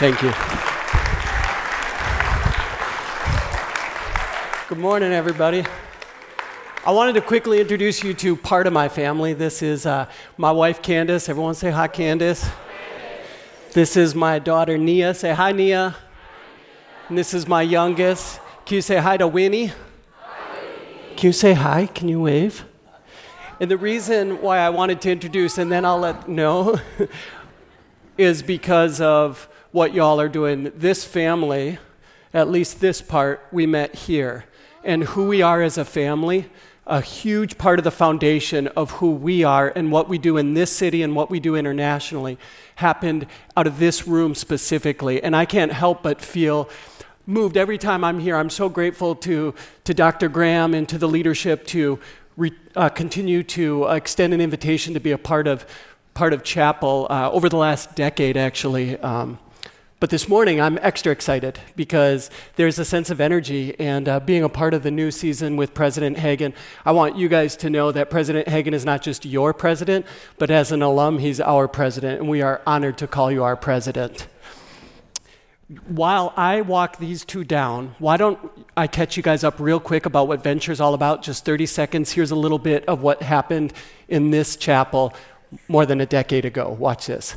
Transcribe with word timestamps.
Thank 0.00 0.22
you. 0.22 0.32
Good 4.66 4.78
morning, 4.78 5.12
everybody. 5.12 5.62
I 6.86 6.90
wanted 6.90 7.12
to 7.16 7.20
quickly 7.20 7.60
introduce 7.60 8.02
you 8.02 8.14
to 8.14 8.34
part 8.34 8.66
of 8.66 8.72
my 8.72 8.88
family. 8.88 9.34
This 9.34 9.60
is 9.60 9.84
uh, 9.84 10.06
my 10.38 10.52
wife, 10.52 10.80
Candace. 10.80 11.28
Everyone 11.28 11.54
say 11.54 11.70
hi, 11.70 11.86
Candace. 11.86 12.48
This 13.74 13.94
is 13.94 14.14
my 14.14 14.38
daughter, 14.38 14.78
Nia. 14.78 15.12
Say 15.12 15.34
hi, 15.34 15.52
Nia. 15.52 15.94
And 17.10 17.18
this 17.18 17.34
is 17.34 17.46
my 17.46 17.60
youngest. 17.60 18.40
Can 18.64 18.76
you 18.76 18.80
say 18.80 18.96
hi 18.96 19.18
to 19.18 19.28
Winnie? 19.28 19.70
Can 21.18 21.26
you 21.26 21.32
say 21.34 21.52
hi? 21.52 21.84
Can 21.84 22.08
you 22.08 22.22
wave? 22.22 22.64
And 23.60 23.70
the 23.70 23.76
reason 23.76 24.40
why 24.40 24.60
I 24.60 24.70
wanted 24.70 25.02
to 25.02 25.10
introduce, 25.10 25.58
and 25.58 25.70
then 25.70 25.84
I'll 25.84 25.98
let 25.98 26.26
know, 26.26 26.80
is 28.16 28.40
because 28.40 29.02
of 29.02 29.49
what 29.72 29.94
y'all 29.94 30.20
are 30.20 30.28
doing. 30.28 30.72
This 30.74 31.04
family, 31.04 31.78
at 32.34 32.48
least 32.48 32.80
this 32.80 33.00
part, 33.00 33.46
we 33.52 33.66
met 33.66 33.94
here. 33.94 34.44
And 34.82 35.04
who 35.04 35.26
we 35.26 35.42
are 35.42 35.62
as 35.62 35.78
a 35.78 35.84
family, 35.84 36.50
a 36.86 37.00
huge 37.00 37.56
part 37.56 37.78
of 37.78 37.84
the 37.84 37.90
foundation 37.90 38.66
of 38.68 38.90
who 38.92 39.12
we 39.12 39.44
are 39.44 39.72
and 39.76 39.92
what 39.92 40.08
we 40.08 40.18
do 40.18 40.36
in 40.36 40.54
this 40.54 40.72
city 40.72 41.02
and 41.02 41.14
what 41.14 41.30
we 41.30 41.38
do 41.38 41.54
internationally 41.54 42.36
happened 42.76 43.26
out 43.56 43.66
of 43.66 43.78
this 43.78 44.08
room 44.08 44.34
specifically. 44.34 45.22
And 45.22 45.36
I 45.36 45.44
can't 45.44 45.72
help 45.72 46.02
but 46.02 46.20
feel 46.20 46.68
moved 47.26 47.56
every 47.56 47.78
time 47.78 48.02
I'm 48.02 48.18
here. 48.18 48.36
I'm 48.36 48.50
so 48.50 48.68
grateful 48.68 49.14
to, 49.16 49.54
to 49.84 49.94
Dr. 49.94 50.28
Graham 50.28 50.74
and 50.74 50.88
to 50.88 50.98
the 50.98 51.06
leadership 51.06 51.64
to 51.68 52.00
re, 52.36 52.52
uh, 52.74 52.88
continue 52.88 53.44
to 53.44 53.84
extend 53.84 54.34
an 54.34 54.40
invitation 54.40 54.94
to 54.94 55.00
be 55.00 55.12
a 55.12 55.18
part 55.18 55.46
of, 55.46 55.64
part 56.14 56.32
of 56.32 56.42
chapel 56.42 57.06
uh, 57.08 57.30
over 57.30 57.48
the 57.48 57.56
last 57.56 57.94
decade, 57.94 58.36
actually. 58.36 58.98
Um, 58.98 59.38
but 60.00 60.08
this 60.08 60.30
morning, 60.30 60.62
I'm 60.62 60.78
extra 60.80 61.12
excited 61.12 61.60
because 61.76 62.30
there's 62.56 62.78
a 62.78 62.86
sense 62.86 63.10
of 63.10 63.20
energy. 63.20 63.78
And 63.78 64.08
uh, 64.08 64.18
being 64.18 64.42
a 64.42 64.48
part 64.48 64.72
of 64.72 64.82
the 64.82 64.90
new 64.90 65.10
season 65.10 65.56
with 65.56 65.74
President 65.74 66.16
Hagan, 66.16 66.54
I 66.86 66.92
want 66.92 67.16
you 67.16 67.28
guys 67.28 67.54
to 67.56 67.68
know 67.68 67.92
that 67.92 68.08
President 68.08 68.48
Hagan 68.48 68.72
is 68.72 68.86
not 68.86 69.02
just 69.02 69.26
your 69.26 69.52
president, 69.52 70.06
but 70.38 70.50
as 70.50 70.72
an 70.72 70.80
alum, 70.80 71.18
he's 71.18 71.38
our 71.38 71.68
president. 71.68 72.20
And 72.20 72.30
we 72.30 72.40
are 72.40 72.62
honored 72.66 72.96
to 72.98 73.06
call 73.06 73.30
you 73.30 73.44
our 73.44 73.56
president. 73.56 74.26
While 75.86 76.32
I 76.34 76.62
walk 76.62 76.96
these 76.96 77.22
two 77.22 77.44
down, 77.44 77.94
why 77.98 78.16
don't 78.16 78.38
I 78.78 78.86
catch 78.86 79.18
you 79.18 79.22
guys 79.22 79.44
up 79.44 79.60
real 79.60 79.78
quick 79.78 80.06
about 80.06 80.28
what 80.28 80.42
Venture 80.42 80.72
is 80.72 80.80
all 80.80 80.94
about? 80.94 81.22
Just 81.22 81.44
30 81.44 81.66
seconds. 81.66 82.10
Here's 82.10 82.30
a 82.30 82.36
little 82.36 82.58
bit 82.58 82.86
of 82.86 83.02
what 83.02 83.20
happened 83.22 83.74
in 84.08 84.30
this 84.30 84.56
chapel 84.56 85.12
more 85.68 85.84
than 85.84 86.00
a 86.00 86.06
decade 86.06 86.46
ago. 86.46 86.70
Watch 86.70 87.06
this. 87.06 87.36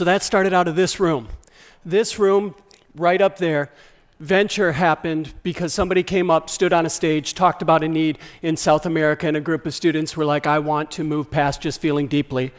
So 0.00 0.06
that 0.06 0.22
started 0.22 0.54
out 0.54 0.66
of 0.66 0.76
this 0.76 0.98
room. 0.98 1.28
This 1.84 2.18
room, 2.18 2.54
right 2.94 3.20
up 3.20 3.36
there, 3.36 3.70
venture 4.18 4.72
happened 4.72 5.34
because 5.42 5.74
somebody 5.74 6.02
came 6.02 6.30
up, 6.30 6.48
stood 6.48 6.72
on 6.72 6.86
a 6.86 6.88
stage, 6.88 7.34
talked 7.34 7.60
about 7.60 7.84
a 7.84 7.88
need 7.88 8.16
in 8.40 8.56
South 8.56 8.86
America, 8.86 9.28
and 9.28 9.36
a 9.36 9.42
group 9.42 9.66
of 9.66 9.74
students 9.74 10.16
were 10.16 10.24
like, 10.24 10.46
I 10.46 10.58
want 10.58 10.90
to 10.92 11.04
move 11.04 11.30
past 11.30 11.60
just 11.60 11.82
feeling 11.82 12.08
deeply. 12.08 12.50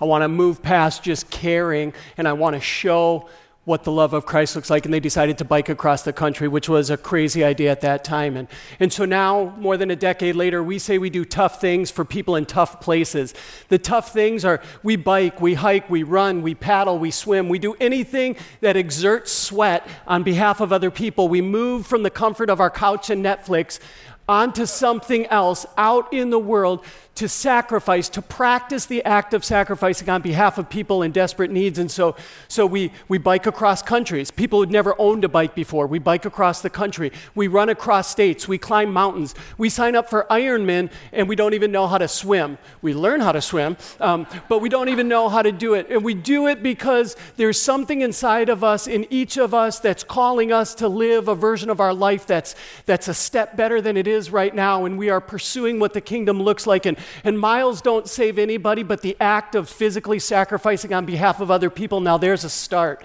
I 0.00 0.04
want 0.04 0.22
to 0.22 0.28
move 0.28 0.62
past 0.62 1.02
just 1.02 1.30
caring, 1.30 1.94
and 2.16 2.28
I 2.28 2.32
want 2.32 2.54
to 2.54 2.60
show 2.60 3.28
what 3.64 3.84
the 3.84 3.92
love 3.92 4.12
of 4.12 4.26
Christ 4.26 4.56
looks 4.56 4.68
like, 4.68 4.84
and 4.84 4.92
they 4.92 5.00
decided 5.00 5.38
to 5.38 5.44
bike 5.44 5.70
across 5.70 6.02
the 6.02 6.12
country, 6.12 6.48
which 6.48 6.68
was 6.68 6.90
a 6.90 6.98
crazy 6.98 7.42
idea 7.42 7.70
at 7.70 7.80
that 7.80 8.04
time. 8.04 8.36
And, 8.36 8.46
and 8.78 8.92
so 8.92 9.06
now, 9.06 9.54
more 9.58 9.78
than 9.78 9.90
a 9.90 9.96
decade 9.96 10.36
later, 10.36 10.62
we 10.62 10.78
say 10.78 10.98
we 10.98 11.08
do 11.08 11.24
tough 11.24 11.60
things 11.62 11.90
for 11.90 12.04
people 12.04 12.36
in 12.36 12.44
tough 12.44 12.80
places. 12.80 13.32
The 13.68 13.78
tough 13.78 14.12
things 14.12 14.44
are 14.44 14.60
we 14.82 14.96
bike, 14.96 15.40
we 15.40 15.54
hike, 15.54 15.88
we 15.88 16.02
run, 16.02 16.42
we 16.42 16.54
paddle, 16.54 16.98
we 16.98 17.10
swim, 17.10 17.48
we 17.48 17.58
do 17.58 17.74
anything 17.80 18.36
that 18.60 18.76
exerts 18.76 19.32
sweat 19.32 19.88
on 20.06 20.22
behalf 20.22 20.60
of 20.60 20.70
other 20.70 20.90
people. 20.90 21.28
We 21.28 21.40
move 21.40 21.86
from 21.86 22.02
the 22.02 22.10
comfort 22.10 22.50
of 22.50 22.60
our 22.60 22.70
couch 22.70 23.08
and 23.08 23.24
Netflix 23.24 23.78
onto 24.28 24.66
something 24.66 25.26
else 25.26 25.66
out 25.76 26.12
in 26.12 26.30
the 26.30 26.38
world 26.38 26.84
to 27.14 27.28
sacrifice, 27.28 28.08
to 28.08 28.20
practice 28.20 28.86
the 28.86 29.04
act 29.04 29.34
of 29.34 29.44
sacrificing 29.44 30.08
on 30.08 30.20
behalf 30.20 30.58
of 30.58 30.68
people 30.68 31.02
in 31.02 31.12
desperate 31.12 31.50
needs. 31.50 31.78
And 31.78 31.90
so, 31.90 32.16
so 32.48 32.66
we, 32.66 32.90
we 33.06 33.18
bike 33.18 33.46
across 33.46 33.82
countries. 33.82 34.30
People 34.32 34.58
who'd 34.58 34.70
never 34.70 34.94
owned 34.98 35.24
a 35.24 35.28
bike 35.28 35.54
before, 35.54 35.86
we 35.86 36.00
bike 36.00 36.24
across 36.24 36.60
the 36.60 36.70
country. 36.70 37.12
We 37.34 37.46
run 37.46 37.68
across 37.68 38.08
states. 38.08 38.48
We 38.48 38.58
climb 38.58 38.92
mountains. 38.92 39.34
We 39.58 39.68
sign 39.68 39.94
up 39.94 40.10
for 40.10 40.26
Ironman 40.28 40.90
and 41.12 41.28
we 41.28 41.36
don't 41.36 41.54
even 41.54 41.70
know 41.70 41.86
how 41.86 41.98
to 41.98 42.08
swim. 42.08 42.58
We 42.82 42.94
learn 42.94 43.20
how 43.20 43.32
to 43.32 43.40
swim, 43.40 43.76
um, 44.00 44.26
but 44.48 44.58
we 44.58 44.68
don't 44.68 44.88
even 44.88 45.06
know 45.06 45.28
how 45.28 45.42
to 45.42 45.52
do 45.52 45.74
it. 45.74 45.90
And 45.90 46.02
we 46.04 46.14
do 46.14 46.48
it 46.48 46.62
because 46.62 47.16
there's 47.36 47.60
something 47.60 48.00
inside 48.00 48.48
of 48.48 48.64
us, 48.64 48.88
in 48.88 49.06
each 49.10 49.36
of 49.36 49.54
us, 49.54 49.78
that's 49.78 50.02
calling 50.02 50.52
us 50.52 50.74
to 50.76 50.88
live 50.88 51.28
a 51.28 51.34
version 51.34 51.70
of 51.70 51.80
our 51.80 51.94
life 51.94 52.26
that's, 52.26 52.56
that's 52.86 53.06
a 53.06 53.14
step 53.14 53.56
better 53.56 53.80
than 53.80 53.96
it 53.96 54.08
is 54.08 54.30
right 54.30 54.54
now. 54.54 54.84
And 54.84 54.98
we 54.98 55.10
are 55.10 55.20
pursuing 55.20 55.78
what 55.78 55.92
the 55.92 56.00
kingdom 56.00 56.42
looks 56.42 56.66
like. 56.66 56.86
And 56.86 56.98
and 57.22 57.38
miles 57.38 57.80
don't 57.80 58.08
save 58.08 58.38
anybody, 58.38 58.82
but 58.82 59.02
the 59.02 59.16
act 59.20 59.54
of 59.54 59.68
physically 59.68 60.18
sacrificing 60.18 60.92
on 60.92 61.04
behalf 61.04 61.40
of 61.40 61.50
other 61.50 61.70
people, 61.70 62.00
now 62.00 62.18
there's 62.18 62.44
a 62.44 62.50
start. 62.50 63.04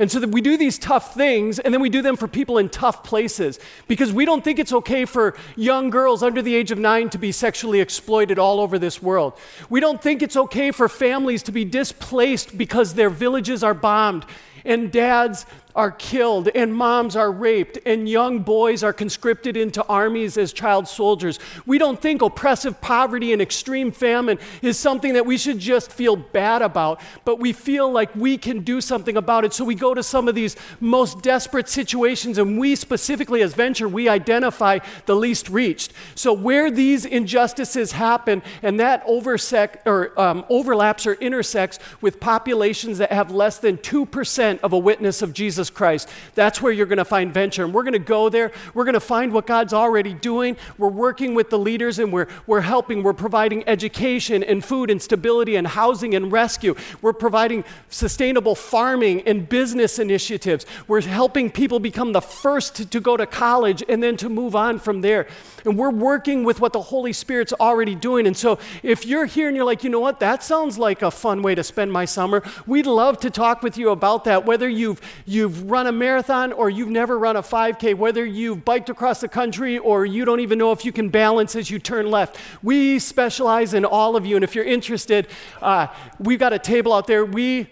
And 0.00 0.10
so 0.10 0.18
that 0.20 0.30
we 0.30 0.40
do 0.40 0.56
these 0.56 0.78
tough 0.78 1.12
things, 1.14 1.58
and 1.58 1.74
then 1.74 1.82
we 1.82 1.90
do 1.90 2.00
them 2.00 2.16
for 2.16 2.26
people 2.26 2.56
in 2.56 2.70
tough 2.70 3.04
places 3.04 3.60
because 3.86 4.10
we 4.10 4.24
don't 4.24 4.42
think 4.42 4.58
it's 4.58 4.72
okay 4.72 5.04
for 5.04 5.36
young 5.56 5.90
girls 5.90 6.22
under 6.22 6.40
the 6.40 6.54
age 6.54 6.70
of 6.70 6.78
nine 6.78 7.10
to 7.10 7.18
be 7.18 7.32
sexually 7.32 7.80
exploited 7.80 8.38
all 8.38 8.60
over 8.60 8.78
this 8.78 9.02
world. 9.02 9.34
We 9.68 9.78
don't 9.78 10.00
think 10.00 10.22
it's 10.22 10.36
okay 10.36 10.70
for 10.70 10.88
families 10.88 11.42
to 11.44 11.52
be 11.52 11.66
displaced 11.66 12.56
because 12.56 12.94
their 12.94 13.10
villages 13.10 13.62
are 13.62 13.74
bombed 13.74 14.24
and 14.64 14.90
dads 14.90 15.44
are 15.74 15.90
killed, 15.90 16.48
and 16.48 16.74
moms 16.74 17.16
are 17.16 17.30
raped, 17.30 17.78
and 17.86 18.08
young 18.08 18.40
boys 18.40 18.82
are 18.82 18.92
conscripted 18.92 19.56
into 19.56 19.84
armies 19.86 20.36
as 20.36 20.52
child 20.52 20.88
soldiers. 20.88 21.38
We 21.66 21.78
don't 21.78 22.00
think 22.00 22.22
oppressive 22.22 22.80
poverty 22.80 23.32
and 23.32 23.40
extreme 23.40 23.92
famine 23.92 24.38
is 24.62 24.78
something 24.78 25.14
that 25.14 25.26
we 25.26 25.38
should 25.38 25.58
just 25.58 25.92
feel 25.92 26.16
bad 26.16 26.62
about, 26.62 27.00
but 27.24 27.38
we 27.38 27.52
feel 27.52 27.90
like 27.90 28.14
we 28.16 28.36
can 28.38 28.60
do 28.60 28.80
something 28.80 29.16
about 29.16 29.44
it. 29.44 29.52
So 29.52 29.64
we 29.64 29.74
go 29.74 29.94
to 29.94 30.02
some 30.02 30.28
of 30.28 30.34
these 30.34 30.56
most 30.80 31.22
desperate 31.22 31.68
situations, 31.68 32.38
and 32.38 32.58
we 32.58 32.74
specifically, 32.74 33.42
as 33.42 33.54
Venture, 33.54 33.88
we 33.88 34.08
identify 34.08 34.78
the 35.06 35.14
least 35.14 35.48
reached. 35.48 35.92
So 36.14 36.32
where 36.32 36.70
these 36.70 37.04
injustices 37.04 37.92
happen, 37.92 38.42
and 38.62 38.80
that 38.80 39.06
oversec- 39.06 39.86
or, 39.86 40.18
um, 40.20 40.44
overlaps 40.48 41.06
or 41.06 41.14
intersects 41.14 41.78
with 42.00 42.18
populations 42.18 42.98
that 42.98 43.12
have 43.12 43.30
less 43.30 43.58
than 43.58 43.76
2% 43.78 44.60
of 44.62 44.72
a 44.72 44.78
witness 44.78 45.22
of 45.22 45.32
Jesus 45.32 45.59
Jesus 45.60 45.68
Christ. 45.68 46.08
That's 46.34 46.62
where 46.62 46.72
you're 46.72 46.86
going 46.86 46.96
to 46.96 47.04
find 47.04 47.34
venture. 47.34 47.64
And 47.64 47.74
we're 47.74 47.82
going 47.82 47.92
to 47.92 47.98
go 47.98 48.30
there. 48.30 48.50
We're 48.72 48.84
going 48.84 48.94
to 48.94 49.00
find 49.00 49.30
what 49.30 49.46
God's 49.46 49.74
already 49.74 50.14
doing. 50.14 50.56
We're 50.78 50.88
working 50.88 51.34
with 51.34 51.50
the 51.50 51.58
leaders 51.58 51.98
and 51.98 52.10
we're, 52.10 52.28
we're 52.46 52.62
helping. 52.62 53.02
We're 53.02 53.12
providing 53.12 53.68
education 53.68 54.42
and 54.42 54.64
food 54.64 54.90
and 54.90 55.02
stability 55.02 55.56
and 55.56 55.66
housing 55.66 56.14
and 56.14 56.32
rescue. 56.32 56.74
We're 57.02 57.12
providing 57.12 57.64
sustainable 57.90 58.54
farming 58.54 59.22
and 59.26 59.46
business 59.46 59.98
initiatives. 59.98 60.64
We're 60.88 61.02
helping 61.02 61.50
people 61.50 61.78
become 61.78 62.14
the 62.14 62.22
first 62.22 62.76
to, 62.76 62.86
to 62.86 63.00
go 63.00 63.18
to 63.18 63.26
college 63.26 63.82
and 63.86 64.02
then 64.02 64.16
to 64.16 64.30
move 64.30 64.56
on 64.56 64.78
from 64.78 65.02
there. 65.02 65.26
And 65.66 65.76
we're 65.76 65.90
working 65.90 66.42
with 66.44 66.58
what 66.60 66.72
the 66.72 66.80
Holy 66.80 67.12
Spirit's 67.12 67.52
already 67.52 67.94
doing. 67.94 68.26
And 68.26 68.34
so 68.34 68.58
if 68.82 69.04
you're 69.04 69.26
here 69.26 69.48
and 69.48 69.56
you're 69.56 69.66
like, 69.66 69.84
you 69.84 69.90
know 69.90 70.00
what, 70.00 70.20
that 70.20 70.42
sounds 70.42 70.78
like 70.78 71.02
a 71.02 71.10
fun 71.10 71.42
way 71.42 71.54
to 71.54 71.62
spend 71.62 71.92
my 71.92 72.06
summer, 72.06 72.42
we'd 72.66 72.86
love 72.86 73.20
to 73.20 73.28
talk 73.28 73.62
with 73.62 73.76
you 73.76 73.90
about 73.90 74.24
that. 74.24 74.46
Whether 74.46 74.66
you've, 74.68 75.02
you've 75.26 75.49
you've 75.50 75.68
run 75.68 75.88
a 75.88 75.92
marathon 75.92 76.52
or 76.52 76.70
you've 76.70 76.88
never 76.88 77.18
run 77.18 77.34
a 77.34 77.42
5K, 77.42 77.96
whether 77.96 78.24
you've 78.24 78.64
biked 78.64 78.88
across 78.88 79.20
the 79.20 79.26
country 79.26 79.78
or 79.78 80.06
you 80.06 80.24
don't 80.24 80.38
even 80.38 80.58
know 80.58 80.70
if 80.70 80.84
you 80.84 80.92
can 80.92 81.08
balance 81.08 81.56
as 81.56 81.68
you 81.68 81.80
turn 81.80 82.08
left, 82.08 82.36
we 82.62 83.00
specialize 83.00 83.74
in 83.74 83.84
all 83.84 84.14
of 84.14 84.24
you. 84.24 84.36
And 84.36 84.44
if 84.44 84.54
you're 84.54 84.64
interested, 84.64 85.26
uh, 85.60 85.88
we've 86.20 86.38
got 86.38 86.52
a 86.52 86.58
table 86.58 86.92
out 86.92 87.08
there. 87.08 87.24
We, 87.24 87.68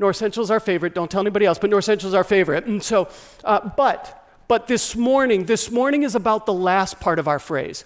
North 0.00 0.16
Central 0.16 0.42
is 0.42 0.50
our 0.50 0.58
favorite. 0.58 0.92
Don't 0.92 1.08
tell 1.08 1.20
anybody 1.20 1.46
else, 1.46 1.56
but 1.56 1.70
North 1.70 1.84
Central 1.84 2.08
is 2.08 2.14
our 2.14 2.24
favorite. 2.24 2.66
And 2.66 2.82
so, 2.82 3.08
uh, 3.44 3.60
but, 3.76 4.26
but 4.48 4.66
this 4.66 4.96
morning, 4.96 5.44
this 5.44 5.70
morning 5.70 6.02
is 6.02 6.16
about 6.16 6.46
the 6.46 6.52
last 6.52 6.98
part 6.98 7.20
of 7.20 7.28
our 7.28 7.38
phrase, 7.38 7.84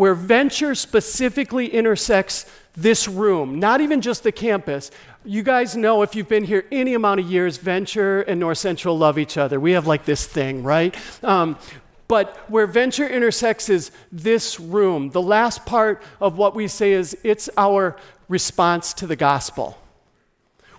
where 0.00 0.14
venture 0.14 0.74
specifically 0.74 1.66
intersects 1.66 2.46
this 2.72 3.06
room, 3.06 3.58
not 3.58 3.82
even 3.82 4.00
just 4.00 4.22
the 4.22 4.32
campus. 4.32 4.90
You 5.26 5.42
guys 5.42 5.76
know 5.76 6.00
if 6.00 6.14
you've 6.14 6.26
been 6.26 6.44
here 6.44 6.64
any 6.72 6.94
amount 6.94 7.20
of 7.20 7.30
years, 7.30 7.58
Venture 7.58 8.22
and 8.22 8.40
North 8.40 8.56
Central 8.56 8.96
love 8.96 9.18
each 9.18 9.36
other. 9.36 9.60
We 9.60 9.72
have 9.72 9.86
like 9.86 10.06
this 10.06 10.26
thing, 10.26 10.62
right? 10.62 10.96
Um, 11.22 11.58
but 12.08 12.34
where 12.48 12.66
venture 12.66 13.06
intersects 13.06 13.68
is 13.68 13.90
this 14.10 14.58
room. 14.58 15.10
The 15.10 15.20
last 15.20 15.66
part 15.66 16.02
of 16.18 16.38
what 16.38 16.54
we 16.54 16.66
say 16.66 16.92
is 16.92 17.14
it's 17.22 17.50
our 17.58 17.94
response 18.26 18.94
to 18.94 19.06
the 19.06 19.16
gospel. 19.16 19.76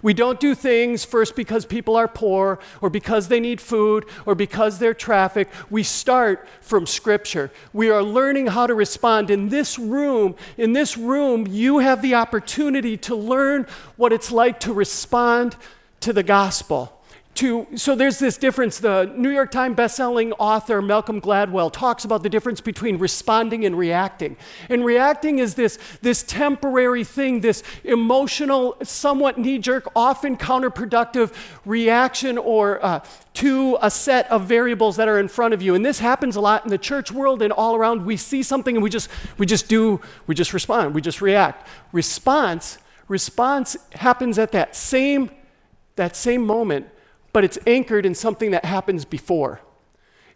We 0.01 0.13
don't 0.13 0.39
do 0.39 0.55
things 0.55 1.05
first 1.05 1.35
because 1.35 1.65
people 1.65 1.95
are 1.95 2.07
poor 2.07 2.59
or 2.81 2.89
because 2.89 3.27
they 3.27 3.39
need 3.39 3.61
food 3.61 4.05
or 4.25 4.35
because 4.35 4.79
they're 4.79 4.93
trafficked. 4.93 5.53
We 5.71 5.83
start 5.83 6.47
from 6.61 6.85
Scripture. 6.85 7.51
We 7.73 7.89
are 7.89 8.03
learning 8.03 8.47
how 8.47 8.67
to 8.67 8.73
respond. 8.73 9.29
In 9.29 9.49
this 9.49 9.77
room, 9.77 10.35
in 10.57 10.73
this 10.73 10.97
room, 10.97 11.47
you 11.47 11.79
have 11.79 12.01
the 12.01 12.15
opportunity 12.15 12.97
to 12.97 13.15
learn 13.15 13.67
what 13.95 14.13
it's 14.13 14.31
like 14.31 14.59
to 14.61 14.73
respond 14.73 15.55
to 16.01 16.13
the 16.13 16.23
gospel 16.23 17.00
to 17.35 17.65
so 17.75 17.95
there's 17.95 18.19
this 18.19 18.37
difference. 18.37 18.79
The 18.79 19.11
new 19.15 19.29
york 19.29 19.51
times 19.51 19.77
bestselling 19.77 20.33
author 20.37 20.81
malcolm 20.81 21.21
gladwell 21.21 21.71
talks 21.71 22.03
about 22.03 22.23
the 22.23 22.29
difference 22.29 22.59
between 22.61 22.97
responding 22.97 23.65
and 23.65 23.77
reacting. 23.77 24.35
And 24.69 24.83
reacting 24.83 25.39
is 25.39 25.55
this 25.55 25.79
this 26.01 26.23
temporary 26.23 27.03
thing 27.03 27.41
this 27.41 27.63
emotional 27.83 28.75
somewhat 28.83 29.37
knee-jerk 29.37 29.89
often 29.95 30.35
counterproductive 30.37 31.33
reaction 31.65 32.37
or 32.37 32.83
uh, 32.83 33.03
to 33.33 33.77
a 33.81 33.89
set 33.89 34.29
of 34.29 34.45
variables 34.45 34.97
that 34.97 35.07
are 35.07 35.17
in 35.17 35.29
front 35.29 35.53
of 35.53 35.61
you. 35.61 35.73
And 35.73 35.85
this 35.85 35.99
happens 35.99 36.35
a 36.35 36.41
lot 36.41 36.65
in 36.65 36.69
the 36.69 36.77
church 36.77 37.11
world 37.11 37.41
and 37.41 37.53
all 37.53 37.75
around. 37.75 38.05
We 38.05 38.17
see 38.17 38.43
something 38.43 38.75
and 38.75 38.83
we 38.83 38.89
just 38.89 39.09
we 39.37 39.45
just 39.45 39.69
do 39.69 40.01
we 40.27 40.35
just 40.35 40.53
respond 40.53 40.93
we 40.93 41.01
just 41.01 41.21
react. 41.21 41.67
Response 41.93 42.77
response 43.07 43.77
happens 43.93 44.37
at 44.37 44.51
that 44.51 44.75
same 44.75 45.31
that 45.95 46.15
same 46.15 46.45
moment 46.45 46.87
but 47.33 47.43
it's 47.43 47.57
anchored 47.65 48.05
in 48.05 48.15
something 48.15 48.51
that 48.51 48.65
happens 48.65 49.05
before. 49.05 49.61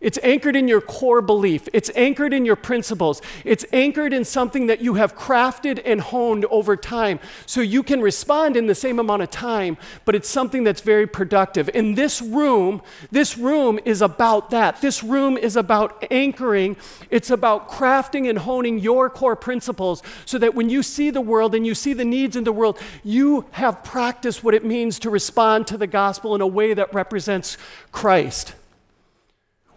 It's 0.05 0.19
anchored 0.21 0.55
in 0.55 0.67
your 0.67 0.81
core 0.81 1.19
belief. 1.19 1.67
It's 1.73 1.89
anchored 1.95 2.31
in 2.31 2.45
your 2.45 2.55
principles. 2.55 3.23
It's 3.43 3.65
anchored 3.73 4.13
in 4.13 4.23
something 4.23 4.67
that 4.67 4.79
you 4.79 4.93
have 4.93 5.15
crafted 5.15 5.81
and 5.83 5.99
honed 5.99 6.45
over 6.51 6.77
time. 6.77 7.19
So 7.47 7.61
you 7.61 7.81
can 7.81 8.01
respond 8.01 8.55
in 8.55 8.67
the 8.67 8.75
same 8.75 8.99
amount 8.99 9.23
of 9.23 9.31
time, 9.31 9.77
but 10.05 10.13
it's 10.13 10.29
something 10.29 10.63
that's 10.63 10.81
very 10.81 11.07
productive. 11.07 11.69
In 11.73 11.95
this 11.95 12.21
room, 12.21 12.83
this 13.09 13.35
room 13.35 13.79
is 13.83 14.03
about 14.03 14.51
that. 14.51 14.79
This 14.79 15.03
room 15.03 15.37
is 15.37 15.55
about 15.55 16.05
anchoring. 16.11 16.77
It's 17.09 17.31
about 17.31 17.67
crafting 17.67 18.29
and 18.29 18.37
honing 18.37 18.77
your 18.77 19.09
core 19.09 19.35
principles 19.35 20.03
so 20.23 20.37
that 20.37 20.53
when 20.53 20.69
you 20.69 20.83
see 20.83 21.09
the 21.09 21.19
world 21.19 21.55
and 21.55 21.65
you 21.65 21.73
see 21.73 21.93
the 21.93 22.05
needs 22.05 22.35
in 22.35 22.43
the 22.43 22.51
world, 22.51 22.79
you 23.03 23.45
have 23.53 23.83
practiced 23.83 24.43
what 24.43 24.53
it 24.53 24.63
means 24.63 24.99
to 24.99 25.09
respond 25.09 25.65
to 25.65 25.79
the 25.79 25.87
gospel 25.87 26.35
in 26.35 26.41
a 26.41 26.47
way 26.47 26.75
that 26.75 26.93
represents 26.93 27.57
Christ. 27.91 28.53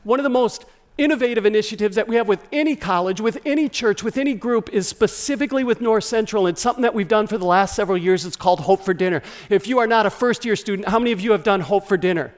One 0.05 0.19
of 0.19 0.25
the 0.25 0.31
most 0.31 0.65
innovative 0.97 1.47
initiatives 1.47 1.95
that 1.97 2.09
we 2.09 2.17
have 2.17 2.27
with 2.27 2.47
any 2.51 2.75
college, 2.75 3.21
with 3.21 3.39
any 3.47 3.69
church, 3.69 4.03
with 4.03 4.19
any 4.19 4.35
group 4.35 4.69
is 4.73 4.89
specifically 4.89 5.63
with 5.63 5.81
North 5.81 6.05
Central. 6.05 6.47
It's 6.47 6.61
something 6.61 6.83
that 6.83 6.95
we've 6.95 7.09
done 7.09 7.29
for 7.29 7.39
the 7.39 7.47
last 7.47 7.77
several 7.77 7.97
years. 7.97 8.27
It's 8.27 8.37
called 8.37 8.61
Hope 8.61 8.83
for 8.83 8.93
Dinner. 8.93 9.23
If 9.49 9.69
you 9.69 9.79
are 9.79 9.87
not 9.87 10.07
a 10.07 10.11
first 10.11 10.45
year 10.45 10.57
student, 10.57 10.89
how 10.89 10.99
many 10.99 11.13
of 11.13 11.21
you 11.21 11.33
have 11.33 11.45
done 11.45 11.61
Hope 11.61 11.87
for 11.87 11.97
Dinner? 11.97 12.35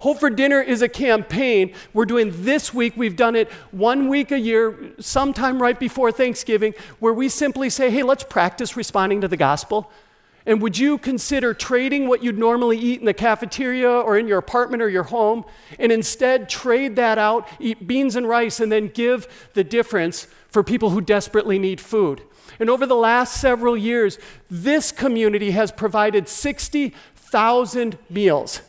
Hope 0.00 0.20
for 0.20 0.30
Dinner 0.30 0.62
is 0.62 0.80
a 0.80 0.88
campaign 0.88 1.74
we're 1.92 2.06
doing 2.06 2.30
this 2.44 2.72
week. 2.72 2.94
We've 2.96 3.16
done 3.16 3.34
it 3.34 3.50
one 3.72 4.08
week 4.08 4.30
a 4.30 4.38
year, 4.38 4.92
sometime 5.00 5.60
right 5.60 5.78
before 5.78 6.12
Thanksgiving, 6.12 6.74
where 7.00 7.12
we 7.12 7.28
simply 7.28 7.68
say, 7.68 7.90
hey, 7.90 8.04
let's 8.04 8.24
practice 8.24 8.76
responding 8.76 9.20
to 9.22 9.28
the 9.28 9.36
gospel. 9.36 9.90
And 10.48 10.62
would 10.62 10.78
you 10.78 10.96
consider 10.96 11.52
trading 11.52 12.08
what 12.08 12.24
you'd 12.24 12.38
normally 12.38 12.78
eat 12.78 13.00
in 13.00 13.04
the 13.04 13.12
cafeteria 13.12 13.90
or 13.90 14.16
in 14.16 14.26
your 14.26 14.38
apartment 14.38 14.82
or 14.82 14.88
your 14.88 15.02
home 15.02 15.44
and 15.78 15.92
instead 15.92 16.48
trade 16.48 16.96
that 16.96 17.18
out, 17.18 17.46
eat 17.60 17.86
beans 17.86 18.16
and 18.16 18.26
rice, 18.26 18.58
and 18.58 18.72
then 18.72 18.88
give 18.88 19.28
the 19.52 19.62
difference 19.62 20.26
for 20.48 20.64
people 20.64 20.88
who 20.88 21.02
desperately 21.02 21.58
need 21.58 21.82
food? 21.82 22.22
And 22.58 22.70
over 22.70 22.86
the 22.86 22.96
last 22.96 23.38
several 23.38 23.76
years, 23.76 24.18
this 24.48 24.90
community 24.90 25.50
has 25.50 25.70
provided 25.70 26.30
60,000 26.30 27.98
meals. 28.08 28.62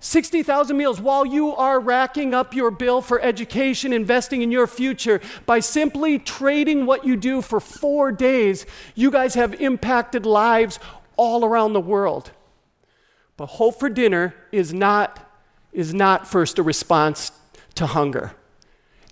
60,000 0.00 0.76
meals 0.76 1.00
while 1.00 1.24
you 1.24 1.56
are 1.56 1.80
racking 1.80 2.34
up 2.34 2.54
your 2.54 2.70
bill 2.70 3.00
for 3.00 3.20
education, 3.22 3.94
investing 3.94 4.42
in 4.42 4.52
your 4.52 4.66
future. 4.66 5.22
By 5.46 5.60
simply 5.60 6.18
trading 6.18 6.84
what 6.84 7.06
you 7.06 7.16
do 7.16 7.40
for 7.40 7.58
four 7.58 8.12
days, 8.12 8.66
you 8.94 9.10
guys 9.10 9.34
have 9.34 9.58
impacted 9.60 10.26
lives 10.26 10.78
all 11.16 11.44
around 11.44 11.72
the 11.72 11.80
world. 11.80 12.30
But 13.36 13.46
Hope 13.46 13.78
for 13.78 13.88
Dinner 13.88 14.34
is 14.52 14.72
not, 14.72 15.30
is 15.72 15.92
not 15.92 16.26
first 16.26 16.58
a 16.58 16.62
response 16.62 17.32
to 17.74 17.86
hunger. 17.86 18.32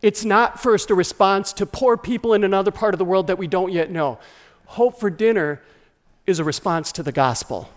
It's 0.03 0.25
not 0.25 0.61
first 0.61 0.91
a 0.91 0.95
response 0.95 1.53
to 1.55 1.67
poor 1.67 1.97
people 1.97 2.35
in 2.35 2.45
another 2.45 2.71
part 2.71 2.95
of 2.95 2.99
the 2.99 3.05
world 3.05 3.27
that 3.27 3.39
we 3.39 3.47
don't 3.47 3.73
yet 3.73 3.91
know. 3.91 4.19
Hope 4.67 4.99
for 4.99 5.11
Dinner 5.11 5.63
is 6.27 6.39
a 6.39 6.45
response 6.45 6.93
to 6.93 7.03
the 7.03 7.13
gospel. 7.13 7.69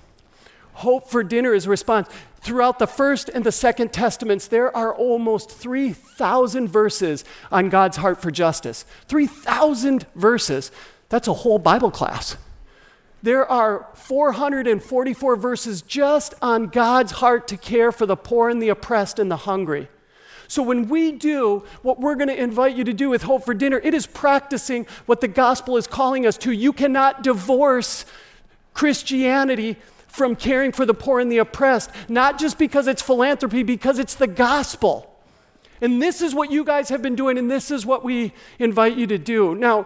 Hope 0.73 1.09
for 1.09 1.23
Dinner 1.23 1.53
is 1.53 1.65
a 1.65 1.69
response. 1.69 2.07
Throughout 2.39 2.79
the 2.79 2.87
first 2.87 3.29
and 3.29 3.43
the 3.43 3.51
second 3.51 3.91
testaments, 3.91 4.47
there 4.47 4.75
are 4.75 4.93
almost 4.93 5.51
3,000 5.51 6.67
verses 6.67 7.25
on 7.51 7.69
God's 7.69 7.97
heart 7.97 8.21
for 8.21 8.31
justice. 8.31 8.85
3,000 9.07 10.05
verses. 10.15 10.71
That's 11.09 11.27
a 11.27 11.33
whole 11.33 11.59
Bible 11.59 11.91
class 11.91 12.37
there 13.27 13.45
are 13.45 13.89
444 13.93 15.35
verses 15.35 15.81
just 15.81 16.33
on 16.41 16.67
God's 16.67 17.11
heart 17.11 17.49
to 17.49 17.57
care 17.57 17.91
for 17.91 18.05
the 18.05 18.15
poor 18.15 18.49
and 18.49 18.61
the 18.61 18.69
oppressed 18.69 19.19
and 19.19 19.29
the 19.29 19.35
hungry. 19.35 19.89
So, 20.47 20.63
when 20.63 20.87
we 20.87 21.11
do 21.11 21.65
what 21.81 21.99
we're 21.99 22.15
going 22.15 22.29
to 22.29 22.41
invite 22.41 22.77
you 22.77 22.85
to 22.85 22.93
do 22.93 23.09
with 23.09 23.23
Hope 23.23 23.43
for 23.43 23.53
Dinner, 23.53 23.81
it 23.83 23.93
is 23.93 24.07
practicing 24.07 24.87
what 25.07 25.19
the 25.19 25.27
gospel 25.27 25.75
is 25.75 25.87
calling 25.87 26.25
us 26.25 26.37
to. 26.37 26.53
You 26.53 26.71
cannot 26.71 27.21
divorce 27.21 28.05
Christianity 28.73 29.75
from 30.07 30.37
caring 30.37 30.71
for 30.71 30.85
the 30.85 30.93
poor 30.93 31.19
and 31.19 31.29
the 31.29 31.39
oppressed, 31.39 31.91
not 32.07 32.39
just 32.39 32.57
because 32.57 32.87
it's 32.87 33.01
philanthropy, 33.01 33.61
because 33.61 33.99
it's 33.99 34.15
the 34.15 34.27
gospel. 34.27 35.13
And 35.81 36.01
this 36.01 36.21
is 36.21 36.33
what 36.33 36.49
you 36.49 36.63
guys 36.63 36.87
have 36.87 37.01
been 37.01 37.15
doing, 37.15 37.37
and 37.37 37.51
this 37.51 37.71
is 37.71 37.85
what 37.85 38.05
we 38.05 38.31
invite 38.57 38.97
you 38.97 39.05
to 39.07 39.17
do. 39.17 39.53
Now, 39.53 39.85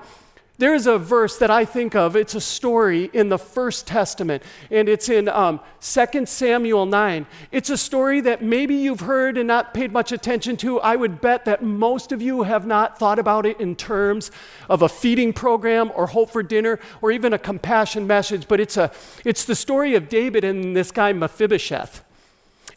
there's 0.57 0.85
a 0.85 0.97
verse 0.97 1.37
that 1.37 1.49
I 1.49 1.65
think 1.65 1.95
of. 1.95 2.15
It's 2.15 2.35
a 2.35 2.41
story 2.41 3.09
in 3.13 3.29
the 3.29 3.39
First 3.39 3.87
Testament, 3.87 4.43
and 4.69 4.87
it's 4.87 5.09
in 5.09 5.27
um, 5.27 5.59
2 5.81 6.25
Samuel 6.27 6.85
9. 6.85 7.25
It's 7.51 7.71
a 7.71 7.77
story 7.77 8.21
that 8.21 8.43
maybe 8.43 8.75
you've 8.75 8.99
heard 8.99 9.39
and 9.39 9.47
not 9.47 9.73
paid 9.73 9.91
much 9.91 10.11
attention 10.11 10.57
to. 10.57 10.79
I 10.79 10.95
would 10.95 11.19
bet 11.19 11.45
that 11.45 11.63
most 11.63 12.11
of 12.11 12.21
you 12.21 12.43
have 12.43 12.67
not 12.67 12.99
thought 12.99 13.17
about 13.17 13.47
it 13.47 13.59
in 13.59 13.75
terms 13.75 14.29
of 14.69 14.83
a 14.83 14.89
feeding 14.89 15.33
program 15.33 15.91
or 15.95 16.05
hope 16.07 16.29
for 16.29 16.43
dinner 16.43 16.79
or 17.01 17.11
even 17.11 17.33
a 17.33 17.39
compassion 17.39 18.05
message, 18.05 18.47
but 18.47 18.59
it's, 18.59 18.77
a, 18.77 18.91
it's 19.25 19.45
the 19.45 19.55
story 19.55 19.95
of 19.95 20.09
David 20.09 20.43
and 20.43 20.75
this 20.75 20.91
guy 20.91 21.11
Mephibosheth. 21.11 22.03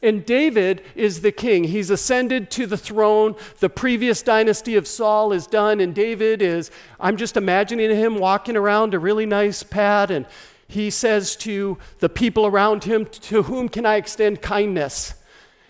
And 0.04 0.26
David 0.26 0.82
is 0.94 1.22
the 1.22 1.32
king. 1.32 1.64
He's 1.64 1.88
ascended 1.88 2.50
to 2.50 2.66
the 2.66 2.76
throne. 2.76 3.36
The 3.60 3.70
previous 3.70 4.20
dynasty 4.20 4.76
of 4.76 4.86
Saul 4.86 5.32
is 5.32 5.46
done, 5.46 5.80
and 5.80 5.94
David 5.94 6.42
is, 6.42 6.70
I'm 7.00 7.16
just 7.16 7.38
imagining 7.38 7.88
him 7.88 8.18
walking 8.18 8.54
around 8.54 8.92
a 8.92 8.98
really 8.98 9.24
nice 9.24 9.62
pad, 9.62 10.10
and 10.10 10.26
he 10.68 10.90
says 10.90 11.36
to 11.36 11.78
the 12.00 12.10
people 12.10 12.44
around 12.44 12.84
him, 12.84 13.06
To 13.06 13.44
whom 13.44 13.70
can 13.70 13.86
I 13.86 13.96
extend 13.96 14.42
kindness? 14.42 15.14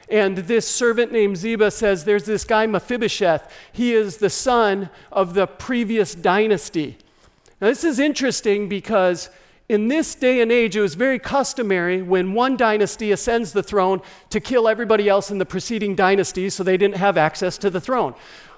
And 0.09 0.37
this 0.39 0.67
servant 0.67 1.13
named 1.13 1.37
Ziba 1.37 1.71
says, 1.71 2.05
There's 2.05 2.25
this 2.25 2.43
guy 2.43 2.67
Mephibosheth. 2.67 3.49
He 3.73 3.93
is 3.93 4.17
the 4.17 4.31
son 4.31 4.91
of 5.13 5.35
the 5.35 5.47
previous 5.47 6.13
dynasty. 6.13 6.99
Now, 7.61 7.69
this 7.69 7.85
is 7.85 8.01
interesting 8.01 8.69
because 8.69 9.31
in 9.69 9.89
this 9.89 10.15
day 10.15 10.41
and 10.41 10.53
age, 10.53 10.77
it 10.77 10.81
was 10.81 10.95
very 10.95 11.19
customary 11.19 12.03
when 12.03 12.35
one 12.35 12.57
dynasty 12.57 13.13
ascends 13.13 13.53
the 13.53 13.63
throne 13.63 14.03
to 14.31 14.41
kill 14.41 14.69
everybody 14.69 15.09
else 15.09 15.31
in 15.31 15.39
the 15.39 15.47
preceding 15.47 15.95
dynasty 15.95 16.51
so 16.51 16.63
they 16.63 16.77
didn't 16.77 16.97
have 16.97 17.17
access 17.17 17.57
to 17.59 17.71
the 17.71 17.81
throne. 17.81 18.15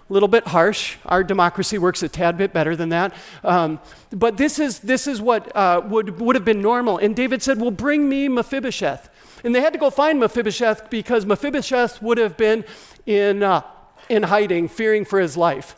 A 0.08 0.12
little 0.12 0.28
bit 0.28 0.48
harsh. 0.48 0.96
Our 1.06 1.22
democracy 1.22 1.78
works 1.78 2.02
a 2.02 2.08
tad 2.08 2.36
bit 2.36 2.52
better 2.52 2.76
than 2.76 2.88
that. 2.90 3.14
Um, 3.44 3.80
but 4.10 4.36
this 4.36 4.58
is, 4.58 4.80
this 4.80 5.06
is 5.06 5.20
what 5.20 5.54
uh, 5.54 5.82
would, 5.86 6.20
would 6.20 6.36
have 6.36 6.44
been 6.44 6.62
normal. 6.62 6.98
And 6.98 7.14
David 7.14 7.42
said, 7.42 7.60
Well, 7.60 7.72
bring 7.72 8.08
me 8.08 8.28
Mephibosheth. 8.28 9.08
And 9.44 9.54
they 9.54 9.60
had 9.60 9.72
to 9.72 9.78
go 9.78 9.90
find 9.90 10.20
Mephibosheth 10.20 10.90
because 10.90 11.26
Mephibosheth 11.26 12.00
would 12.02 12.18
have 12.18 12.36
been 12.36 12.64
in, 13.04 13.42
uh, 13.42 13.62
in 14.08 14.24
hiding, 14.24 14.68
fearing 14.68 15.04
for 15.04 15.20
his 15.20 15.36
life. 15.36 15.76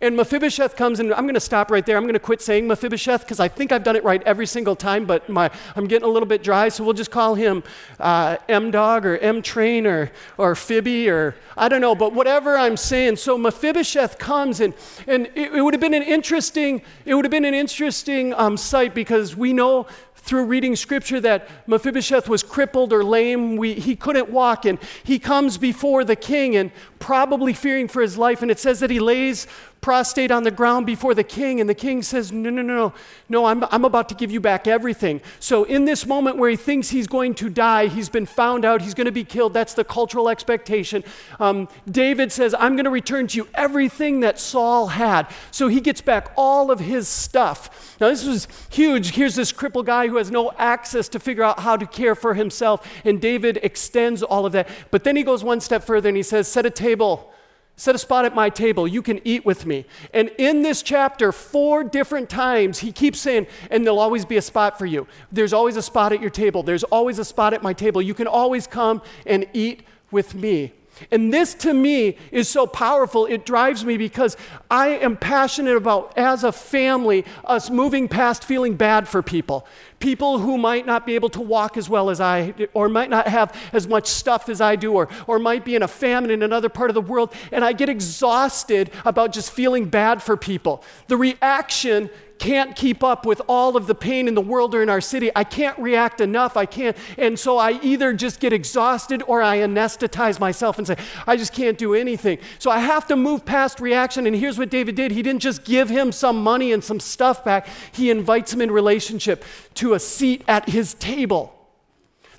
And 0.00 0.16
Mephibosheth 0.16 0.76
comes 0.76 1.00
and 1.00 1.12
I'm 1.14 1.24
going 1.24 1.34
to 1.34 1.40
stop 1.40 1.70
right 1.70 1.84
there. 1.84 1.96
I'm 1.96 2.04
going 2.04 2.14
to 2.14 2.20
quit 2.20 2.42
saying 2.42 2.66
Mephibosheth 2.66 3.22
because 3.22 3.40
I 3.40 3.48
think 3.48 3.72
I've 3.72 3.84
done 3.84 3.96
it 3.96 4.04
right 4.04 4.22
every 4.24 4.46
single 4.46 4.76
time, 4.76 5.06
but 5.06 5.28
my, 5.28 5.50
I'm 5.74 5.86
getting 5.86 6.06
a 6.06 6.10
little 6.10 6.28
bit 6.28 6.42
dry, 6.42 6.68
so 6.68 6.84
we'll 6.84 6.94
just 6.94 7.10
call 7.10 7.34
him 7.34 7.62
uh, 7.98 8.36
M 8.48 8.70
Dog 8.70 9.06
or 9.06 9.16
M 9.18 9.42
Train 9.42 9.86
or, 9.86 10.10
or 10.38 10.54
Fibby 10.54 11.08
or 11.08 11.34
I 11.56 11.68
don't 11.68 11.80
know, 11.80 11.94
but 11.94 12.12
whatever 12.12 12.56
I'm 12.56 12.76
saying. 12.76 13.16
So 13.16 13.38
Mephibosheth 13.38 14.18
comes 14.18 14.60
and, 14.60 14.74
and 15.06 15.26
it, 15.34 15.54
it 15.54 15.62
would 15.62 15.74
have 15.74 15.80
been 15.80 15.94
an 15.94 16.02
interesting, 16.02 16.82
it 17.04 17.14
would 17.14 17.24
have 17.24 17.32
been 17.32 17.44
an 17.44 17.54
interesting 17.54 18.34
um, 18.34 18.56
sight 18.56 18.94
because 18.94 19.34
we 19.34 19.52
know 19.52 19.86
through 20.26 20.44
reading 20.44 20.74
scripture 20.74 21.20
that 21.20 21.48
Mephibosheth 21.68 22.28
was 22.28 22.42
crippled 22.42 22.92
or 22.92 23.04
lame. 23.04 23.56
We, 23.56 23.74
he 23.74 23.94
couldn't 23.94 24.28
walk, 24.28 24.64
and 24.64 24.78
he 25.04 25.20
comes 25.20 25.56
before 25.56 26.04
the 26.04 26.16
king 26.16 26.56
and 26.56 26.72
probably 26.98 27.52
fearing 27.52 27.86
for 27.86 28.02
his 28.02 28.18
life. 28.18 28.42
And 28.42 28.50
it 28.50 28.58
says 28.58 28.80
that 28.80 28.90
he 28.90 28.98
lays 28.98 29.46
prostrate 29.86 30.32
on 30.32 30.42
the 30.42 30.50
ground 30.50 30.84
before 30.84 31.14
the 31.14 31.22
king, 31.22 31.60
and 31.60 31.70
the 31.70 31.74
king 31.74 32.02
says, 32.02 32.32
No, 32.32 32.50
no, 32.50 32.60
no, 32.60 32.92
no, 33.28 33.44
I'm, 33.44 33.62
I'm 33.70 33.84
about 33.84 34.08
to 34.08 34.16
give 34.16 34.32
you 34.32 34.40
back 34.40 34.66
everything. 34.66 35.20
So, 35.38 35.62
in 35.62 35.84
this 35.84 36.04
moment 36.04 36.38
where 36.38 36.50
he 36.50 36.56
thinks 36.56 36.88
he's 36.88 37.06
going 37.06 37.34
to 37.36 37.48
die, 37.48 37.86
he's 37.86 38.08
been 38.08 38.26
found 38.26 38.64
out, 38.64 38.82
he's 38.82 38.94
going 38.94 39.04
to 39.04 39.12
be 39.12 39.22
killed. 39.22 39.54
That's 39.54 39.74
the 39.74 39.84
cultural 39.84 40.28
expectation. 40.28 41.04
Um, 41.38 41.68
David 41.88 42.32
says, 42.32 42.52
I'm 42.58 42.74
going 42.74 42.86
to 42.86 42.90
return 42.90 43.28
to 43.28 43.36
you 43.36 43.48
everything 43.54 44.18
that 44.20 44.40
Saul 44.40 44.88
had. 44.88 45.30
So, 45.52 45.68
he 45.68 45.80
gets 45.80 46.00
back 46.00 46.32
all 46.36 46.72
of 46.72 46.80
his 46.80 47.06
stuff. 47.06 47.96
Now, 48.00 48.08
this 48.08 48.26
was 48.26 48.48
huge. 48.70 49.12
Here's 49.12 49.36
this 49.36 49.52
crippled 49.52 49.86
guy 49.86 50.08
who 50.08 50.16
has 50.16 50.32
no 50.32 50.50
access 50.58 51.08
to 51.10 51.20
figure 51.20 51.44
out 51.44 51.60
how 51.60 51.76
to 51.76 51.86
care 51.86 52.16
for 52.16 52.34
himself, 52.34 52.84
and 53.04 53.20
David 53.20 53.60
extends 53.62 54.24
all 54.24 54.46
of 54.46 54.50
that. 54.50 54.68
But 54.90 55.04
then 55.04 55.14
he 55.14 55.22
goes 55.22 55.44
one 55.44 55.60
step 55.60 55.84
further 55.84 56.08
and 56.08 56.16
he 56.16 56.24
says, 56.24 56.48
Set 56.48 56.66
a 56.66 56.70
table 56.70 57.32
Set 57.78 57.94
a 57.94 57.98
spot 57.98 58.24
at 58.24 58.34
my 58.34 58.48
table. 58.48 58.88
You 58.88 59.02
can 59.02 59.20
eat 59.22 59.44
with 59.44 59.66
me. 59.66 59.84
And 60.14 60.30
in 60.38 60.62
this 60.62 60.82
chapter, 60.82 61.30
four 61.30 61.84
different 61.84 62.30
times, 62.30 62.78
he 62.78 62.90
keeps 62.90 63.20
saying, 63.20 63.46
and 63.70 63.84
there'll 63.84 63.98
always 63.98 64.24
be 64.24 64.38
a 64.38 64.42
spot 64.42 64.78
for 64.78 64.86
you. 64.86 65.06
There's 65.30 65.52
always 65.52 65.76
a 65.76 65.82
spot 65.82 66.14
at 66.14 66.22
your 66.22 66.30
table. 66.30 66.62
There's 66.62 66.84
always 66.84 67.18
a 67.18 67.24
spot 67.24 67.52
at 67.52 67.62
my 67.62 67.74
table. 67.74 68.00
You 68.00 68.14
can 68.14 68.26
always 68.26 68.66
come 68.66 69.02
and 69.26 69.46
eat 69.52 69.82
with 70.10 70.34
me. 70.34 70.72
And 71.10 71.32
this 71.32 71.54
to 71.54 71.74
me 71.74 72.16
is 72.32 72.48
so 72.48 72.66
powerful. 72.66 73.26
It 73.26 73.44
drives 73.44 73.84
me 73.84 73.96
because 73.96 74.36
I 74.70 74.88
am 74.88 75.16
passionate 75.16 75.76
about, 75.76 76.16
as 76.16 76.44
a 76.44 76.52
family, 76.52 77.24
us 77.44 77.70
moving 77.70 78.08
past 78.08 78.44
feeling 78.44 78.76
bad 78.76 79.06
for 79.06 79.22
people. 79.22 79.66
People 79.98 80.38
who 80.38 80.58
might 80.58 80.86
not 80.86 81.06
be 81.06 81.14
able 81.14 81.30
to 81.30 81.40
walk 81.40 81.76
as 81.76 81.88
well 81.88 82.10
as 82.10 82.20
I, 82.20 82.54
or 82.74 82.88
might 82.88 83.10
not 83.10 83.28
have 83.28 83.54
as 83.72 83.86
much 83.88 84.06
stuff 84.06 84.48
as 84.48 84.60
I 84.60 84.76
do, 84.76 84.92
or, 84.92 85.08
or 85.26 85.38
might 85.38 85.64
be 85.64 85.74
in 85.74 85.82
a 85.82 85.88
famine 85.88 86.30
in 86.30 86.42
another 86.42 86.68
part 86.68 86.90
of 86.90 86.94
the 86.94 87.00
world. 87.00 87.32
And 87.52 87.64
I 87.64 87.72
get 87.72 87.88
exhausted 87.88 88.90
about 89.04 89.32
just 89.32 89.50
feeling 89.50 89.86
bad 89.86 90.22
for 90.22 90.36
people. 90.36 90.82
The 91.08 91.16
reaction 91.16 92.10
can't 92.38 92.76
keep 92.76 93.02
up 93.02 93.24
with 93.24 93.40
all 93.48 93.76
of 93.76 93.86
the 93.86 93.94
pain 93.94 94.28
in 94.28 94.34
the 94.34 94.40
world 94.40 94.74
or 94.74 94.82
in 94.82 94.88
our 94.88 95.00
city. 95.00 95.30
I 95.34 95.44
can't 95.44 95.78
react 95.78 96.20
enough. 96.20 96.56
I 96.56 96.66
can't. 96.66 96.96
And 97.16 97.38
so 97.38 97.58
I 97.58 97.80
either 97.82 98.12
just 98.12 98.40
get 98.40 98.52
exhausted 98.52 99.22
or 99.26 99.42
I 99.42 99.58
anesthetize 99.58 100.38
myself 100.38 100.78
and 100.78 100.86
say, 100.86 100.96
I 101.26 101.36
just 101.36 101.52
can't 101.52 101.78
do 101.78 101.94
anything. 101.94 102.38
So 102.58 102.70
I 102.70 102.78
have 102.78 103.06
to 103.08 103.16
move 103.16 103.44
past 103.44 103.80
reaction. 103.80 104.26
And 104.26 104.36
here's 104.36 104.58
what 104.58 104.70
David 104.70 104.94
did 104.94 105.12
he 105.12 105.22
didn't 105.22 105.42
just 105.42 105.64
give 105.64 105.88
him 105.88 106.12
some 106.12 106.42
money 106.42 106.72
and 106.72 106.84
some 106.84 107.00
stuff 107.00 107.44
back, 107.44 107.68
he 107.92 108.10
invites 108.10 108.52
him 108.52 108.60
in 108.60 108.70
relationship 108.70 109.44
to 109.74 109.94
a 109.94 109.98
seat 109.98 110.44
at 110.46 110.68
his 110.68 110.94
table. 110.94 111.55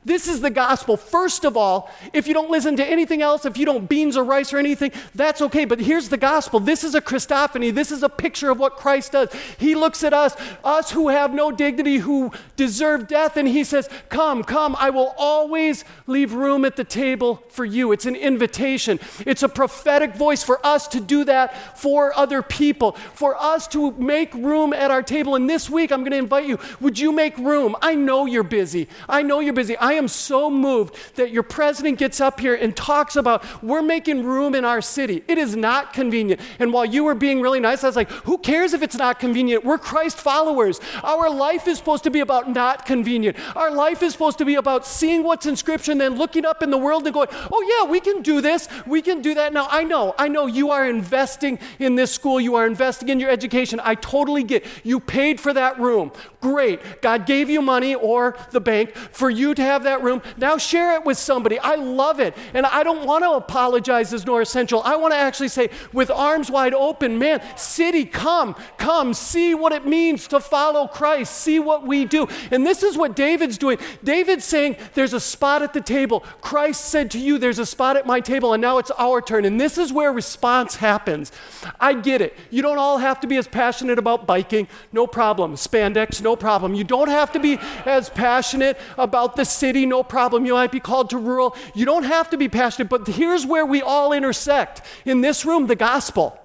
This 0.08 0.30
is 0.30 0.40
the 0.40 0.50
gospel. 0.50 0.96
First 0.96 1.44
of 1.44 1.58
all, 1.58 1.92
if 2.14 2.30
you 2.30 2.34
don't 2.34 2.50
listen 2.50 2.78
to 2.78 2.86
anything 2.86 3.22
else, 3.22 3.46
if 3.46 3.58
you 3.58 3.66
don't 3.66 3.90
beans 3.90 4.16
or 4.16 4.24
rice 4.24 4.54
or 4.54 4.58
anything, 4.58 4.94
that's 5.14 5.42
okay. 5.42 5.66
But 5.66 5.82
here's 5.82 6.08
the 6.08 6.16
gospel. 6.16 6.62
This 6.62 6.86
is 6.86 6.96
a 6.96 7.02
Christophany. 7.02 7.74
This 7.74 7.92
is 7.92 8.04
a 8.04 8.08
picture 8.10 8.50
of 8.50 8.58
what 8.58 8.78
Christ 8.78 9.12
does. 9.12 9.28
He 9.58 9.76
looks 9.76 10.06
at 10.06 10.14
us, 10.14 10.38
us 10.64 10.92
who 10.92 11.10
have 11.10 11.34
no 11.34 11.52
dignity, 11.52 11.98
who 11.98 12.32
deserve 12.56 13.10
death, 13.10 13.36
and 13.36 13.50
he 13.50 13.66
says, 13.66 13.90
Come, 14.08 14.46
come, 14.46 14.78
I 14.80 14.92
will 14.92 15.14
always 15.18 15.84
leave 16.08 16.32
room 16.32 16.64
at 16.64 16.78
the 16.78 16.86
table 16.86 17.44
for 17.50 17.66
you. 17.66 17.92
It's 17.92 18.06
an 18.06 18.16
invitation. 18.16 19.02
It's 19.26 19.44
a 19.44 19.50
prophetic 19.50 20.16
voice 20.16 20.42
for 20.42 20.66
us 20.66 20.88
to 20.88 21.02
do 21.02 21.26
that 21.26 21.78
for 21.78 22.18
other 22.18 22.42
people, 22.42 22.94
for 22.94 23.36
us 23.36 23.68
to 23.70 23.92
make 23.92 24.34
room 24.34 24.72
at 24.72 24.90
our 24.90 25.04
table. 25.04 25.36
And 25.36 25.50
this 25.50 25.70
week, 25.70 25.92
I'm 25.92 26.00
going 26.00 26.12
to 26.12 26.18
invite 26.18 26.48
you, 26.48 26.60
would 26.80 26.98
you 26.98 27.12
make 27.12 27.38
room? 27.38 27.76
I 27.82 27.94
know 27.94 28.26
you're 28.26 28.44
busy. 28.44 28.88
I 29.10 29.22
know 29.22 29.42
you're 29.42 29.52
busy. 29.52 29.78
I 29.78 29.97
am 29.98 30.08
so 30.08 30.50
moved 30.50 30.96
that 31.16 31.32
your 31.32 31.44
president 31.44 32.00
gets 32.00 32.22
up 32.22 32.40
here 32.40 32.56
and 32.56 32.76
talks 32.76 33.16
about 33.16 33.44
we're 33.64 33.82
making 33.82 34.24
room 34.24 34.56
in 34.56 34.66
our 34.66 34.82
city. 34.82 35.24
It 35.28 35.38
is 35.38 35.56
not 35.56 35.94
convenient. 35.94 36.42
And 36.60 36.72
while 36.72 36.86
you 36.86 37.04
were 37.04 37.16
being 37.16 37.42
really 37.42 37.60
nice, 37.60 37.84
I 37.84 37.88
was 37.88 37.96
like, 37.96 38.10
who 38.10 38.38
cares 38.38 38.74
if 38.74 38.82
it's 38.82 38.96
not 38.96 39.20
convenient? 39.20 39.66
We're 39.66 39.78
Christ 39.78 40.18
followers. 40.18 40.80
Our 41.04 41.30
life 41.30 41.68
is 41.68 41.78
supposed 41.78 42.04
to 42.06 42.12
be 42.12 42.20
about 42.20 42.50
not 42.50 42.86
convenient. 42.86 43.38
Our 43.56 43.72
life 43.72 44.02
is 44.04 44.14
supposed 44.14 44.38
to 44.38 44.46
be 44.46 44.56
about 44.56 44.86
seeing 44.86 45.24
what's 45.24 45.46
in 45.46 45.56
Scripture 45.56 45.92
and 45.92 46.02
then 46.02 46.16
looking 46.16 46.46
up 46.46 46.64
in 46.64 46.70
the 46.70 46.78
world 46.78 47.06
and 47.06 47.14
going, 47.14 47.30
oh, 47.32 47.80
yeah, 47.82 47.90
we 47.90 48.00
can 48.00 48.22
do 48.22 48.42
this. 48.42 48.68
We 48.86 49.02
can 49.02 49.22
do 49.22 49.34
that. 49.34 49.54
Now, 49.54 49.68
I 49.70 49.84
know, 49.84 50.16
I 50.18 50.28
know 50.28 50.46
you 50.46 50.72
are 50.72 50.88
investing 50.88 51.60
in 51.80 51.96
this 51.96 52.12
school. 52.12 52.40
You 52.40 52.56
are 52.56 52.66
investing 52.66 53.10
in 53.10 53.20
your 53.20 53.30
education. 53.30 53.80
I 53.84 53.96
totally 53.96 54.44
get 54.44 54.66
You 54.84 55.00
paid 55.00 55.40
for 55.40 55.54
that 55.54 55.80
room. 55.80 56.12
Great. 56.42 57.02
God 57.02 57.26
gave 57.26 57.50
you 57.50 57.62
money 57.62 57.96
or 57.96 58.38
the 58.52 58.62
bank 58.62 58.96
for 58.96 59.30
you 59.30 59.54
to 59.54 59.62
have 59.62 59.84
that 59.88 60.04
room. 60.04 60.22
Now 60.38 60.58
share 60.58 60.94
it 60.96 61.06
with 61.06 61.18
somebody. 61.18 61.58
I 61.60 61.76
love 61.76 62.20
it. 62.20 62.36
And 62.54 62.66
I 62.66 62.84
don't 62.84 63.06
want 63.06 63.24
to 63.24 63.32
apologize 63.32 64.14
as 64.14 64.26
North 64.26 64.48
Central. 64.48 64.82
I 64.84 64.96
want 64.96 65.14
to 65.14 65.18
actually 65.18 65.48
say, 65.48 65.70
with 65.94 66.12
arms 66.12 66.52
wide 66.52 66.74
open, 66.74 67.18
man, 67.18 67.42
city, 67.58 68.06
come, 68.06 68.56
come, 68.78 69.14
see 69.14 69.56
what 69.56 69.72
it 69.72 69.86
means 69.86 70.28
to 70.28 70.40
follow 70.40 70.88
Christ, 70.88 71.34
see 71.34 71.60
what 71.60 71.86
we 71.86 72.06
do. 72.06 72.28
And 72.52 72.66
this 72.66 72.84
is 72.84 72.98
what 72.98 73.16
David's 73.16 73.58
doing. 73.58 73.78
David's 74.04 74.46
saying, 74.46 74.78
There's 74.94 75.14
a 75.14 75.20
spot 75.20 75.62
at 75.62 75.74
the 75.74 75.82
table. 75.82 76.22
Christ 76.42 76.86
said 76.86 77.10
to 77.12 77.20
you, 77.20 77.38
There's 77.38 77.60
a 77.60 77.66
spot 77.66 77.98
at 77.98 78.06
my 78.06 78.20
table, 78.20 78.54
and 78.54 78.62
now 78.62 78.78
it's 78.78 78.92
our 78.98 79.22
turn. 79.22 79.46
And 79.46 79.60
this 79.60 79.78
is 79.78 79.94
where 79.94 80.12
response 80.12 80.76
happens. 80.76 81.32
I 81.80 81.94
get 81.94 82.22
it. 82.22 82.36
You 82.50 82.62
don't 82.62 82.78
all 82.78 82.98
have 82.98 83.20
to 83.22 83.28
be 83.28 83.38
as 83.38 83.48
passionate 83.48 83.98
about 83.98 84.28
biking, 84.28 84.68
no 84.92 85.08
problem. 85.08 85.56
Spandex, 85.56 86.22
no 86.22 86.36
problem. 86.36 86.74
You 86.74 86.84
don't 86.84 87.10
have 87.10 87.32
to 87.32 87.40
be 87.40 87.58
as 87.86 88.10
passionate 88.10 88.78
about 88.98 89.36
the 89.36 89.46
city 89.46 89.67
city, 89.68 89.86
no 89.86 90.02
problem. 90.02 90.46
You 90.46 90.54
might 90.54 90.72
be 90.72 90.80
called 90.80 91.10
to 91.10 91.18
rural. 91.18 91.54
You 91.76 91.86
don't 91.86 92.06
have 92.06 92.30
to 92.30 92.38
be 92.38 92.48
passionate, 92.48 92.88
but 92.88 93.06
here's 93.06 93.46
where 93.46 93.66
we 93.66 93.82
all 93.82 94.14
intersect. 94.14 94.82
In 95.04 95.20
this 95.20 95.44
room, 95.44 95.68
the 95.68 95.76
gospel. 95.76 96.40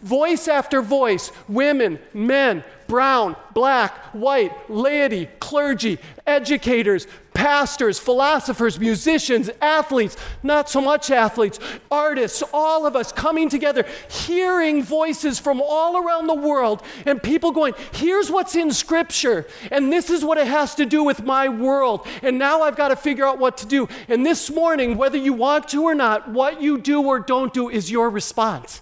Voice 0.00 0.46
after 0.46 0.80
voice, 0.80 1.32
women, 1.48 1.98
men, 2.14 2.62
brown, 2.86 3.36
black, 3.54 3.94
white, 4.14 4.70
laity, 4.70 5.28
clergy, 5.40 5.98
educators, 6.26 7.06
pastors, 7.36 7.98
philosophers, 7.98 8.80
musicians, 8.80 9.50
athletes, 9.60 10.16
not 10.42 10.70
so 10.70 10.80
much 10.80 11.10
athletes, 11.10 11.60
artists, 11.90 12.42
all 12.52 12.86
of 12.86 12.96
us 12.96 13.12
coming 13.12 13.48
together, 13.48 13.84
hearing 14.08 14.82
voices 14.82 15.38
from 15.38 15.60
all 15.60 15.98
around 15.98 16.26
the 16.26 16.34
world, 16.34 16.82
and 17.04 17.22
people 17.22 17.52
going, 17.52 17.74
Here's 17.92 18.30
what's 18.30 18.56
in 18.56 18.72
Scripture, 18.72 19.46
and 19.70 19.92
this 19.92 20.08
is 20.08 20.24
what 20.24 20.38
it 20.38 20.46
has 20.46 20.74
to 20.76 20.86
do 20.86 21.04
with 21.04 21.24
my 21.24 21.48
world, 21.48 22.06
and 22.22 22.38
now 22.38 22.62
I've 22.62 22.76
got 22.76 22.88
to 22.88 22.96
figure 22.96 23.26
out 23.26 23.38
what 23.38 23.58
to 23.58 23.66
do. 23.66 23.86
And 24.08 24.24
this 24.24 24.50
morning, 24.50 24.96
whether 24.96 25.18
you 25.18 25.34
want 25.34 25.68
to 25.68 25.82
or 25.82 25.94
not, 25.94 26.30
what 26.30 26.62
you 26.62 26.78
do 26.78 27.02
or 27.02 27.20
don't 27.20 27.52
do 27.52 27.68
is 27.68 27.90
your 27.90 28.08
response. 28.08 28.80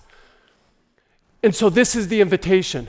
And 1.42 1.54
so, 1.54 1.68
this 1.68 1.94
is 1.94 2.08
the 2.08 2.20
invitation. 2.20 2.88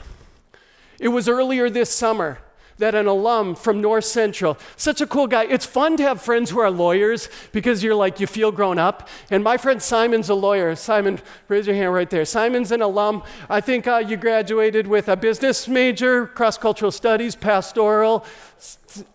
It 0.98 1.08
was 1.08 1.28
earlier 1.28 1.68
this 1.70 1.90
summer 1.90 2.38
that 2.78 2.94
an 2.94 3.06
alum 3.06 3.54
from 3.54 3.80
North 3.80 4.04
Central, 4.04 4.58
such 4.76 5.00
a 5.00 5.06
cool 5.06 5.26
guy. 5.26 5.44
It's 5.44 5.64
fun 5.64 5.96
to 5.96 6.02
have 6.02 6.20
friends 6.20 6.50
who 6.50 6.60
are 6.60 6.70
lawyers 6.70 7.28
because 7.52 7.82
you're 7.82 7.94
like, 7.94 8.20
you 8.20 8.26
feel 8.26 8.52
grown 8.52 8.78
up. 8.78 9.08
And 9.30 9.42
my 9.42 9.56
friend 9.56 9.80
Simon's 9.80 10.28
a 10.28 10.34
lawyer. 10.34 10.74
Simon, 10.76 11.20
raise 11.48 11.66
your 11.66 11.76
hand 11.76 11.94
right 11.94 12.10
there. 12.10 12.24
Simon's 12.24 12.70
an 12.72 12.82
alum. 12.82 13.22
I 13.48 13.60
think 13.60 13.86
uh, 13.86 14.04
you 14.06 14.16
graduated 14.16 14.86
with 14.86 15.08
a 15.08 15.16
business 15.16 15.66
major, 15.68 16.26
cross 16.26 16.58
cultural 16.58 16.90
studies, 16.90 17.34
pastoral. 17.34 18.24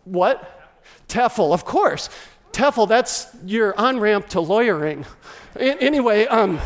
What? 0.06 0.58
TEFL, 1.08 1.54
of 1.54 1.66
course. 1.66 2.10
TEFL, 2.54 2.88
that's 2.88 3.28
your 3.46 3.80
on 3.80 4.00
ramp 4.00 4.28
to 4.30 4.42
lawyering. 4.42 5.06
anyway, 5.56 6.26
um, 6.28 6.60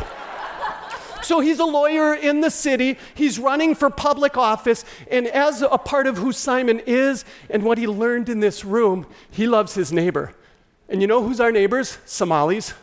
so 1.22 1.40
he's 1.40 1.58
a 1.58 1.64
lawyer 1.64 2.14
in 2.14 2.40
the 2.40 2.50
city. 2.50 2.98
He's 3.14 3.38
running 3.38 3.74
for 3.74 3.90
public 3.90 4.36
office. 4.36 4.84
And 5.10 5.26
as 5.26 5.62
a 5.62 5.78
part 5.78 6.06
of 6.06 6.18
who 6.18 6.32
Simon 6.32 6.80
is 6.86 7.24
and 7.50 7.62
what 7.62 7.78
he 7.78 7.86
learned 7.86 8.28
in 8.28 8.40
this 8.40 8.64
room, 8.64 9.06
he 9.30 9.46
loves 9.46 9.74
his 9.74 9.92
neighbor. 9.92 10.34
And 10.88 11.00
you 11.00 11.08
know 11.08 11.22
who's 11.22 11.40
our 11.40 11.52
neighbors? 11.52 11.98
Somalis. 12.04 12.74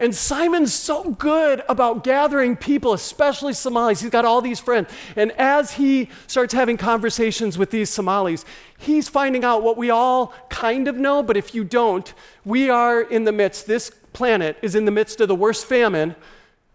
And 0.00 0.14
Simon's 0.14 0.72
so 0.72 1.10
good 1.10 1.64
about 1.68 2.04
gathering 2.04 2.56
people, 2.56 2.92
especially 2.92 3.52
Somalis. 3.52 4.00
He's 4.00 4.10
got 4.10 4.24
all 4.24 4.40
these 4.40 4.60
friends. 4.60 4.88
And 5.16 5.32
as 5.32 5.72
he 5.72 6.08
starts 6.28 6.54
having 6.54 6.76
conversations 6.76 7.58
with 7.58 7.70
these 7.70 7.90
Somalis, 7.90 8.44
he's 8.78 9.08
finding 9.08 9.44
out 9.44 9.64
what 9.64 9.76
we 9.76 9.90
all 9.90 10.32
kind 10.50 10.86
of 10.86 10.96
know, 10.96 11.22
but 11.22 11.36
if 11.36 11.52
you 11.52 11.64
don't, 11.64 12.14
we 12.44 12.70
are 12.70 13.00
in 13.00 13.24
the 13.24 13.32
midst, 13.32 13.66
this 13.66 13.90
planet 14.12 14.56
is 14.62 14.76
in 14.76 14.84
the 14.84 14.92
midst 14.92 15.20
of 15.20 15.26
the 15.26 15.34
worst 15.34 15.66
famine 15.66 16.14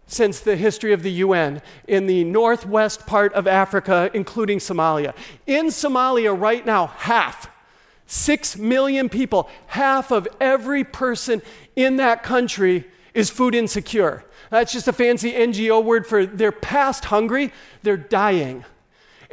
since 0.06 0.40
the 0.40 0.56
history 0.56 0.92
of 0.92 1.02
the 1.02 1.10
UN 1.12 1.62
in 1.88 2.06
the 2.06 2.24
northwest 2.24 3.06
part 3.06 3.32
of 3.32 3.46
Africa, 3.46 4.10
including 4.14 4.58
Somalia. 4.58 5.14
In 5.46 5.66
Somalia, 5.66 6.38
right 6.38 6.64
now, 6.64 6.88
half, 6.88 7.50
six 8.06 8.56
million 8.56 9.08
people, 9.08 9.48
half 9.68 10.10
of 10.10 10.28
every 10.40 10.84
person 10.84 11.42
in 11.74 11.96
that 11.96 12.22
country 12.22 12.84
is 13.14 13.30
food 13.30 13.54
insecure. 13.54 14.24
That's 14.50 14.72
just 14.72 14.88
a 14.88 14.92
fancy 14.92 15.32
NGO 15.32 15.82
word 15.82 16.06
for 16.06 16.26
they're 16.26 16.52
past 16.52 17.06
hungry, 17.06 17.52
they're 17.82 17.96
dying. 17.96 18.64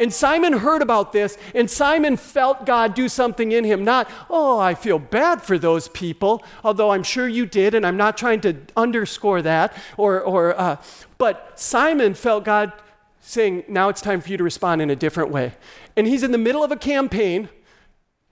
And 0.02 0.12
Simon 0.12 0.54
heard 0.54 0.82
about 0.82 1.14
this, 1.14 1.38
and 1.54 1.70
Simon 1.70 2.18
felt 2.18 2.66
God 2.66 2.96
do 2.96 3.08
something 3.08 3.52
in 3.52 3.64
him. 3.64 3.84
Not, 3.84 4.10
oh, 4.32 4.58
I 4.58 4.74
feel 4.74 4.98
bad 4.98 5.44
for 5.44 5.60
those 5.60 5.88
people, 5.90 6.44
although 6.64 6.90
I'm 6.90 7.04
sure 7.04 7.28
you 7.28 7.46
did, 7.46 7.76
and 7.76 7.86
I'm 7.86 7.98
not 7.98 8.18
trying 8.18 8.42
to 8.42 8.56
underscore 8.76 9.44
that. 9.44 9.78
Or, 9.98 10.20
or, 10.20 10.60
uh, 10.60 10.78
but 11.20 11.60
Simon 11.60 12.16
felt 12.16 12.46
God 12.46 12.74
saying, 13.20 13.64
now 13.68 13.90
it's 13.90 14.02
time 14.02 14.22
for 14.22 14.30
you 14.30 14.38
to 14.38 14.44
respond 14.44 14.82
in 14.82 14.90
a 14.90 14.96
different 14.96 15.30
way. 15.30 15.54
And 15.96 16.08
he's 16.08 16.24
in 16.24 16.32
the 16.32 16.40
middle 16.40 16.64
of 16.64 16.72
a 16.72 16.78
campaign 16.78 17.50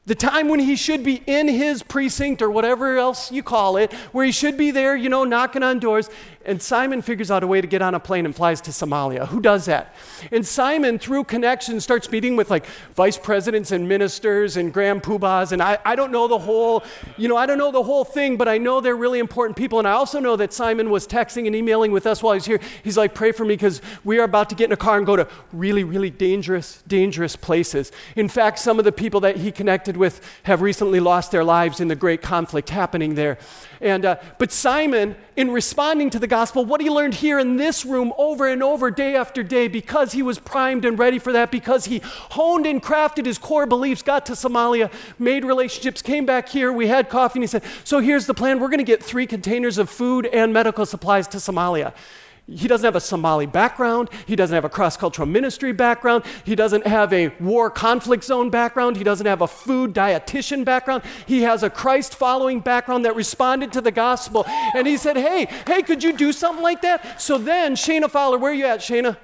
the 0.10 0.16
time 0.16 0.48
when 0.50 0.60
he 0.60 0.76
should 0.76 1.04
be 1.04 1.22
in 1.28 1.48
his 1.48 1.84
precinct 1.84 2.42
or 2.42 2.50
whatever 2.50 2.98
else 2.98 3.32
you 3.32 3.44
call 3.44 3.78
it, 3.78 3.94
where 4.12 4.26
he 4.26 4.32
should 4.32 4.58
be 4.58 4.72
there, 4.72 4.96
you 4.96 5.08
know, 5.08 5.24
knocking 5.24 5.62
on 5.62 5.78
doors. 5.78 6.10
And 6.50 6.60
Simon 6.60 7.04
figures 7.04 7.30
out 7.30 7.44
a 7.44 7.48
way 7.48 7.62
to 7.62 7.68
get 7.68 7.84
on 7.84 7.94
a 7.94 8.00
plane 8.00 8.26
and 8.26 8.36
flies 8.36 8.60
to 8.62 8.72
Somalia. 8.72 9.28
Who 9.28 9.40
does 9.40 9.66
that? 9.66 9.94
And 10.32 10.44
Simon, 10.44 10.98
through 10.98 11.26
connections, 11.26 11.84
starts 11.84 12.10
meeting 12.10 12.36
with 12.36 12.50
like 12.50 12.66
vice 12.96 13.20
presidents 13.20 13.72
and 13.72 13.88
ministers 13.88 14.58
and 14.58 14.74
grand 14.74 15.04
poobahs. 15.04 15.52
And 15.52 15.62
I, 15.62 15.78
I 15.86 15.96
don't 15.96 16.12
know 16.12 16.28
the 16.28 16.40
whole, 16.40 16.84
you 17.18 17.28
know, 17.28 17.38
I 17.38 17.46
don't 17.46 17.60
know 17.60 17.72
the 17.72 17.84
whole 17.84 18.04
thing, 18.04 18.36
but 18.36 18.48
I 18.48 18.58
know 18.58 18.82
they're 18.82 18.96
really 18.96 19.20
important 19.20 19.58
people. 19.58 19.78
And 19.78 19.88
I 19.88 19.92
also 19.92 20.20
know 20.20 20.36
that 20.38 20.52
Simon 20.52 20.90
was 20.90 21.06
texting 21.06 21.46
and 21.46 21.56
emailing 21.56 21.92
with 21.92 22.08
us 22.08 22.24
while 22.24 22.34
he's 22.34 22.46
here. 22.46 22.60
He's 22.84 22.98
like, 22.98 23.14
pray 23.14 23.32
for 23.32 23.46
me 23.46 23.54
because 23.54 23.80
we 24.04 24.18
are 24.18 24.24
about 24.24 24.50
to 24.50 24.56
get 24.56 24.66
in 24.66 24.72
a 24.72 24.78
car 24.78 24.98
and 24.98 25.06
go 25.06 25.16
to 25.16 25.28
really, 25.54 25.84
really 25.84 26.10
dangerous, 26.10 26.82
dangerous 26.88 27.36
places. 27.36 27.92
In 28.16 28.28
fact, 28.28 28.58
some 28.58 28.80
of 28.80 28.86
the 28.86 28.92
people 28.92 29.20
that 29.20 29.38
he 29.38 29.52
connected 29.52 29.96
with 29.96 30.20
have 30.44 30.64
recently 30.64 31.00
lost 31.00 31.30
their 31.30 31.44
lives 31.44 31.80
in 31.80 31.90
the 31.90 31.96
great 31.96 32.24
conflict 32.24 32.72
happening 32.72 33.14
there. 33.14 33.38
And, 33.82 34.04
uh, 34.04 34.16
but 34.40 34.52
Simon, 34.52 35.16
in 35.38 35.52
responding 35.52 36.10
to 36.10 36.20
the 36.20 36.28
gospel, 36.28 36.39
what 36.48 36.82
he 36.82 36.90
learned 36.90 37.16
here 37.16 37.40
in 37.40 37.58
this 37.58 37.86
room 37.86 38.14
over 38.18 38.48
and 38.48 38.64
over, 38.64 38.90
day 38.90 39.16
after 39.16 39.44
day, 39.44 39.68
because 39.68 40.14
he 40.14 40.22
was 40.22 40.40
primed 40.40 40.86
and 40.86 40.98
ready 40.98 41.20
for 41.20 41.34
that, 41.34 41.52
because 41.52 41.86
he 41.86 42.00
honed 42.04 42.66
and 42.66 42.82
crafted 42.82 43.26
his 43.26 43.38
core 43.38 43.66
beliefs, 43.66 44.02
got 44.02 44.26
to 44.28 44.34
Somalia, 44.34 44.92
made 45.20 45.44
relationships, 45.44 46.02
came 46.02 46.26
back 46.26 46.50
here, 46.50 46.72
we 46.72 46.88
had 46.88 47.10
coffee, 47.10 47.40
and 47.40 47.44
he 47.44 47.48
said, 47.48 47.64
So 47.84 48.00
here's 48.00 48.26
the 48.26 48.34
plan. 48.34 48.60
We're 48.60 48.70
going 48.70 48.80
to 48.80 48.84
get 48.84 49.04
three 49.04 49.28
containers 49.28 49.78
of 49.78 49.90
food 49.90 50.26
and 50.28 50.54
medical 50.54 50.86
supplies 50.86 51.28
to 51.30 51.38
Somalia. 51.38 51.94
He 52.52 52.68
doesn't 52.68 52.86
have 52.86 52.96
a 52.96 53.02
Somali 53.02 53.46
background. 53.46 54.10
He 54.26 54.36
doesn't 54.36 54.54
have 54.54 54.66
a 54.66 54.70
cross 54.70 54.98
cultural 54.98 55.28
ministry 55.28 55.72
background. 55.72 56.24
He 56.44 56.56
doesn't 56.56 56.88
have 56.88 57.14
a 57.14 57.30
war 57.40 57.70
conflict 57.70 58.24
zone 58.24 58.50
background. 58.50 58.98
He 58.98 59.04
doesn't 59.04 59.26
have 59.26 59.42
a 59.42 59.48
food 59.48 59.94
dietitian 59.94 60.66
background. 60.66 61.04
He 61.28 61.44
has 61.44 61.64
a 61.64 61.70
Christ 61.70 62.16
following 62.16 62.60
background 62.60 63.06
that 63.06 63.16
responded 63.16 63.72
to 63.74 63.82
the 63.82 63.92
gospel. 63.92 64.46
And 64.76 64.88
he 64.88 64.98
said, 64.98 65.18
Hey, 65.18 65.48
hey, 65.68 65.84
could 65.84 66.04
you 66.04 66.14
do 66.14 66.32
something 66.32 66.64
like 66.64 66.82
that? 66.82 67.22
So 67.22 67.38
then, 67.38 67.76
Shayna 67.76 68.10
Fowler, 68.10 68.38
where 68.38 68.52
are 68.52 68.56
you 68.56 68.66
at, 68.66 68.80
Shayna? 68.80 69.18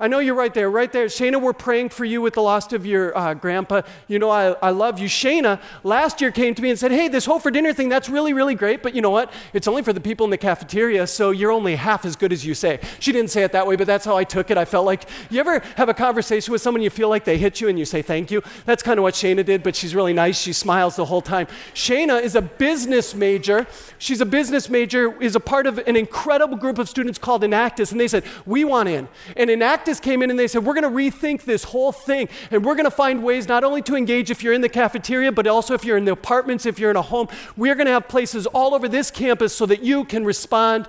I 0.00 0.06
know 0.06 0.20
you're 0.20 0.36
right 0.36 0.54
there, 0.54 0.70
right 0.70 0.92
there. 0.92 1.06
Shana, 1.06 1.42
we're 1.42 1.52
praying 1.52 1.88
for 1.88 2.04
you 2.04 2.20
with 2.20 2.34
the 2.34 2.40
loss 2.40 2.72
of 2.72 2.86
your 2.86 3.18
uh, 3.18 3.34
grandpa. 3.34 3.82
You 4.06 4.20
know, 4.20 4.30
I, 4.30 4.50
I 4.62 4.70
love 4.70 5.00
you. 5.00 5.08
Shana 5.08 5.60
last 5.82 6.20
year 6.20 6.30
came 6.30 6.54
to 6.54 6.62
me 6.62 6.70
and 6.70 6.78
said, 6.78 6.92
Hey, 6.92 7.08
this 7.08 7.26
Hope 7.26 7.42
for 7.42 7.50
Dinner 7.50 7.72
thing, 7.72 7.88
that's 7.88 8.08
really, 8.08 8.32
really 8.32 8.54
great, 8.54 8.80
but 8.80 8.94
you 8.94 9.02
know 9.02 9.10
what? 9.10 9.32
It's 9.52 9.66
only 9.66 9.82
for 9.82 9.92
the 9.92 10.00
people 10.00 10.22
in 10.22 10.30
the 10.30 10.38
cafeteria, 10.38 11.04
so 11.08 11.32
you're 11.32 11.50
only 11.50 11.74
half 11.74 12.04
as 12.04 12.14
good 12.14 12.32
as 12.32 12.46
you 12.46 12.54
say. 12.54 12.78
She 13.00 13.10
didn't 13.10 13.32
say 13.32 13.42
it 13.42 13.50
that 13.50 13.66
way, 13.66 13.74
but 13.74 13.88
that's 13.88 14.04
how 14.04 14.16
I 14.16 14.22
took 14.22 14.52
it. 14.52 14.56
I 14.56 14.64
felt 14.64 14.86
like, 14.86 15.02
you 15.30 15.40
ever 15.40 15.58
have 15.76 15.88
a 15.88 15.94
conversation 15.94 16.52
with 16.52 16.62
someone, 16.62 16.80
you 16.80 16.90
feel 16.90 17.08
like 17.08 17.24
they 17.24 17.36
hit 17.36 17.60
you 17.60 17.66
and 17.66 17.76
you 17.76 17.84
say 17.84 18.00
thank 18.00 18.30
you? 18.30 18.40
That's 18.66 18.84
kind 18.84 19.00
of 19.00 19.02
what 19.02 19.14
Shana 19.14 19.44
did, 19.44 19.64
but 19.64 19.74
she's 19.74 19.96
really 19.96 20.12
nice. 20.12 20.38
She 20.38 20.52
smiles 20.52 20.94
the 20.94 21.06
whole 21.06 21.22
time. 21.22 21.48
Shana 21.74 22.22
is 22.22 22.36
a 22.36 22.42
business 22.42 23.16
major. 23.16 23.66
She's 23.98 24.20
a 24.20 24.26
business 24.26 24.68
major, 24.68 25.20
is 25.20 25.34
a 25.34 25.40
part 25.40 25.66
of 25.66 25.78
an 25.78 25.96
incredible 25.96 26.56
group 26.56 26.78
of 26.78 26.88
students 26.88 27.18
called 27.18 27.42
Enactus, 27.42 27.90
and 27.90 28.00
they 28.00 28.06
said, 28.06 28.22
We 28.46 28.62
want 28.62 28.88
in. 28.88 29.08
And 29.36 29.50
Enactus 29.50 29.87
came 29.96 30.22
in 30.22 30.30
and 30.30 30.38
they 30.38 30.48
said, 30.48 30.64
We're 30.64 30.74
going 30.74 30.84
to 30.84 30.90
rethink 30.90 31.44
this 31.44 31.64
whole 31.64 31.92
thing. 31.92 32.28
And 32.50 32.64
we're 32.64 32.74
going 32.74 32.84
to 32.84 32.90
find 32.90 33.22
ways 33.22 33.48
not 33.48 33.64
only 33.64 33.82
to 33.82 33.96
engage 33.96 34.30
if 34.30 34.42
you're 34.42 34.52
in 34.52 34.60
the 34.60 34.68
cafeteria, 34.68 35.32
but 35.32 35.46
also 35.46 35.74
if 35.74 35.84
you're 35.84 35.96
in 35.96 36.04
the 36.04 36.12
apartments, 36.12 36.66
if 36.66 36.78
you're 36.78 36.90
in 36.90 36.96
a 36.96 37.02
home. 37.02 37.28
We're 37.56 37.74
going 37.74 37.86
to 37.86 37.92
have 37.92 38.08
places 38.08 38.46
all 38.46 38.74
over 38.74 38.88
this 38.88 39.10
campus 39.10 39.56
so 39.56 39.66
that 39.66 39.82
you 39.82 40.04
can 40.04 40.24
respond 40.24 40.86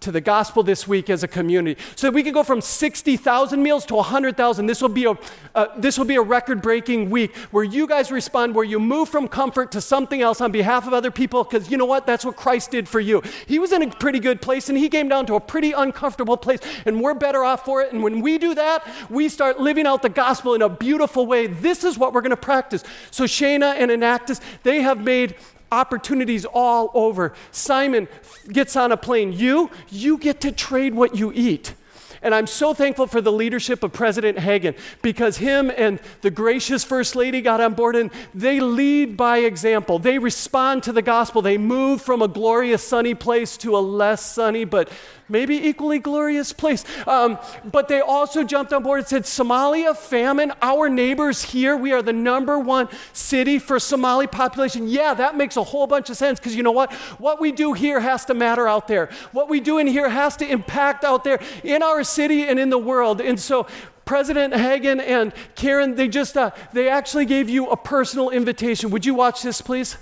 to 0.00 0.10
the 0.10 0.20
gospel 0.20 0.62
this 0.62 0.88
week 0.88 1.10
as 1.10 1.22
a 1.22 1.28
community. 1.28 1.80
So 1.94 2.06
that 2.06 2.14
we 2.14 2.22
can 2.22 2.32
go 2.32 2.42
from 2.42 2.60
60,000 2.60 3.62
meals 3.62 3.84
to 3.86 3.94
100,000. 3.96 4.66
This 4.66 4.80
will 4.80 4.88
be 4.88 5.04
a 5.04 5.14
uh, 5.54 5.66
this 5.76 5.98
will 5.98 6.04
be 6.04 6.16
a 6.16 6.22
record-breaking 6.22 7.10
week 7.10 7.34
where 7.50 7.64
you 7.64 7.86
guys 7.86 8.12
respond 8.12 8.54
where 8.54 8.64
you 8.64 8.78
move 8.78 9.08
from 9.08 9.26
comfort 9.26 9.72
to 9.72 9.80
something 9.80 10.22
else 10.22 10.40
on 10.40 10.52
behalf 10.52 10.86
of 10.86 10.92
other 10.92 11.10
people 11.10 11.42
because 11.44 11.70
you 11.70 11.76
know 11.76 11.84
what? 11.84 12.06
That's 12.06 12.24
what 12.24 12.36
Christ 12.36 12.70
did 12.70 12.88
for 12.88 13.00
you. 13.00 13.22
He 13.46 13.58
was 13.58 13.72
in 13.72 13.82
a 13.82 13.90
pretty 13.90 14.20
good 14.20 14.40
place 14.40 14.68
and 14.68 14.78
he 14.78 14.88
came 14.88 15.08
down 15.08 15.26
to 15.26 15.34
a 15.34 15.40
pretty 15.40 15.72
uncomfortable 15.72 16.36
place 16.36 16.60
and 16.86 17.00
we're 17.00 17.14
better 17.14 17.44
off 17.44 17.64
for 17.64 17.82
it. 17.82 17.92
And 17.92 18.02
when 18.02 18.20
we 18.20 18.38
do 18.38 18.54
that, 18.54 18.86
we 19.10 19.28
start 19.28 19.60
living 19.60 19.86
out 19.86 20.02
the 20.02 20.08
gospel 20.08 20.54
in 20.54 20.62
a 20.62 20.68
beautiful 20.68 21.26
way. 21.26 21.46
This 21.46 21.84
is 21.84 21.98
what 21.98 22.12
we're 22.12 22.22
going 22.22 22.30
to 22.30 22.36
practice. 22.36 22.84
So 23.10 23.24
Shana 23.24 23.74
and 23.76 23.90
Enactus, 23.90 24.40
they 24.62 24.82
have 24.82 25.02
made 25.02 25.34
opportunities 25.72 26.44
all 26.44 26.90
over. 26.94 27.34
Simon 27.52 28.08
gets 28.48 28.76
on 28.76 28.92
a 28.92 28.96
plane. 28.96 29.32
You, 29.32 29.70
you 29.88 30.18
get 30.18 30.40
to 30.42 30.52
trade 30.52 30.94
what 30.94 31.16
you 31.16 31.32
eat. 31.34 31.74
And 32.22 32.34
I'm 32.34 32.46
so 32.46 32.74
thankful 32.74 33.06
for 33.06 33.22
the 33.22 33.32
leadership 33.32 33.82
of 33.82 33.92
President 33.92 34.38
Hagan 34.38 34.74
because 35.00 35.38
him 35.38 35.72
and 35.74 35.98
the 36.20 36.30
gracious 36.30 36.84
First 36.84 37.16
Lady 37.16 37.40
got 37.40 37.62
on 37.62 37.72
board 37.72 37.96
and 37.96 38.10
they 38.34 38.60
lead 38.60 39.16
by 39.16 39.38
example. 39.38 39.98
They 39.98 40.18
respond 40.18 40.82
to 40.82 40.92
the 40.92 41.00
gospel. 41.00 41.40
They 41.40 41.56
move 41.56 42.02
from 42.02 42.20
a 42.20 42.28
glorious 42.28 42.86
sunny 42.86 43.14
place 43.14 43.56
to 43.58 43.76
a 43.76 43.80
less 43.80 44.22
sunny 44.22 44.64
but 44.64 44.90
maybe 45.30 45.56
equally 45.56 45.98
glorious 45.98 46.52
place. 46.52 46.84
Um, 47.06 47.38
but 47.64 47.88
they 47.88 48.00
also 48.00 48.44
jumped 48.44 48.72
on 48.72 48.82
board 48.82 49.00
and 49.00 49.08
said, 49.08 49.22
Somalia, 49.22 49.96
famine, 49.96 50.52
our 50.60 50.88
neighbors 50.88 51.42
here, 51.42 51.76
we 51.76 51.92
are 51.92 52.02
the 52.02 52.12
number 52.12 52.58
one 52.58 52.88
city 53.12 53.58
for 53.58 53.78
Somali 53.78 54.26
population. 54.26 54.88
Yeah, 54.88 55.14
that 55.14 55.36
makes 55.36 55.56
a 55.56 55.64
whole 55.64 55.86
bunch 55.86 56.10
of 56.10 56.16
sense 56.16 56.38
because 56.38 56.54
you 56.54 56.62
know 56.62 56.72
what? 56.72 56.92
What 57.18 57.40
we 57.40 57.52
do 57.52 57.72
here 57.72 58.00
has 58.00 58.24
to 58.26 58.34
matter 58.34 58.66
out 58.68 58.88
there. 58.88 59.08
What 59.32 59.48
we 59.48 59.60
do 59.60 59.78
in 59.78 59.86
here 59.86 60.08
has 60.08 60.36
to 60.38 60.50
impact 60.50 61.04
out 61.04 61.24
there 61.24 61.40
in 61.62 61.82
our 61.82 62.04
city 62.04 62.44
and 62.44 62.58
in 62.58 62.70
the 62.70 62.78
world. 62.78 63.20
And 63.20 63.38
so 63.38 63.66
President 64.04 64.54
Hagan 64.54 64.98
and 64.98 65.32
Karen, 65.54 65.94
they 65.94 66.08
just, 66.08 66.36
uh, 66.36 66.50
they 66.72 66.88
actually 66.88 67.26
gave 67.26 67.48
you 67.48 67.68
a 67.68 67.76
personal 67.76 68.30
invitation. 68.30 68.90
Would 68.90 69.06
you 69.06 69.14
watch 69.14 69.42
this, 69.42 69.60
please? 69.60 69.96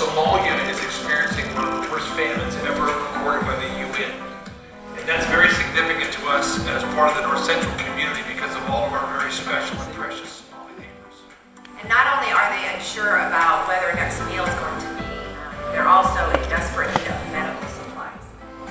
Somalia 0.00 0.56
is 0.72 0.80
experiencing 0.80 1.44
one 1.52 1.68
of 1.68 1.84
the 1.84 1.92
worst 1.92 2.08
famines 2.16 2.56
ever 2.64 2.88
recorded 2.88 3.44
by 3.44 3.52
the 3.60 3.68
UN. 3.84 4.16
And 4.96 5.04
that's 5.04 5.28
very 5.28 5.52
significant 5.52 6.08
to 6.16 6.22
us 6.32 6.56
as 6.72 6.80
part 6.96 7.12
of 7.12 7.20
the 7.20 7.28
North 7.28 7.44
Central 7.44 7.68
community 7.76 8.24
because 8.24 8.48
of 8.56 8.64
all 8.72 8.88
of 8.88 8.96
our 8.96 9.04
very 9.20 9.28
special 9.28 9.76
and 9.76 9.92
precious 9.92 10.40
Somali 10.48 10.72
neighbors. 10.80 11.20
And 11.84 11.88
not 11.92 12.08
only 12.16 12.32
are 12.32 12.48
they 12.48 12.64
unsure 12.72 13.28
about 13.28 13.68
whether 13.68 13.92
next 13.92 14.24
meal 14.24 14.40
is 14.48 14.56
going 14.56 14.80
to 14.88 14.90
be, 15.04 15.12
they're 15.76 15.84
also 15.84 16.24
in 16.32 16.40
desperate 16.48 16.88
need 16.96 17.12
of 17.12 17.20
medical 17.36 17.68
supplies. 17.68 18.24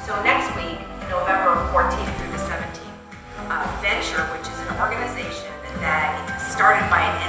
So 0.09 0.17
next 0.25 0.49
week, 0.57 0.81
November 1.13 1.61
14th 1.69 2.09
through 2.17 2.33
the 2.33 2.41
17th, 2.41 3.53
uh, 3.53 3.69
Venture, 3.85 4.25
which 4.33 4.49
is 4.49 4.57
an 4.65 4.81
organization 4.81 5.53
that 5.77 6.41
started 6.41 6.89
by 6.89 7.05
an 7.05 7.28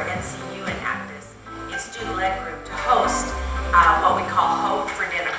Enactus, 0.00 0.40
or 0.40 0.56
NCU 0.56 0.64
Enactus, 0.64 1.26
a 1.74 1.78
student-led 1.78 2.40
group 2.44 2.64
to 2.64 2.72
host 2.72 3.28
uh, 3.76 4.00
what 4.00 4.16
we 4.16 4.24
call 4.30 4.48
Hope 4.48 4.88
for 4.88 5.04
Dinner. 5.12 5.32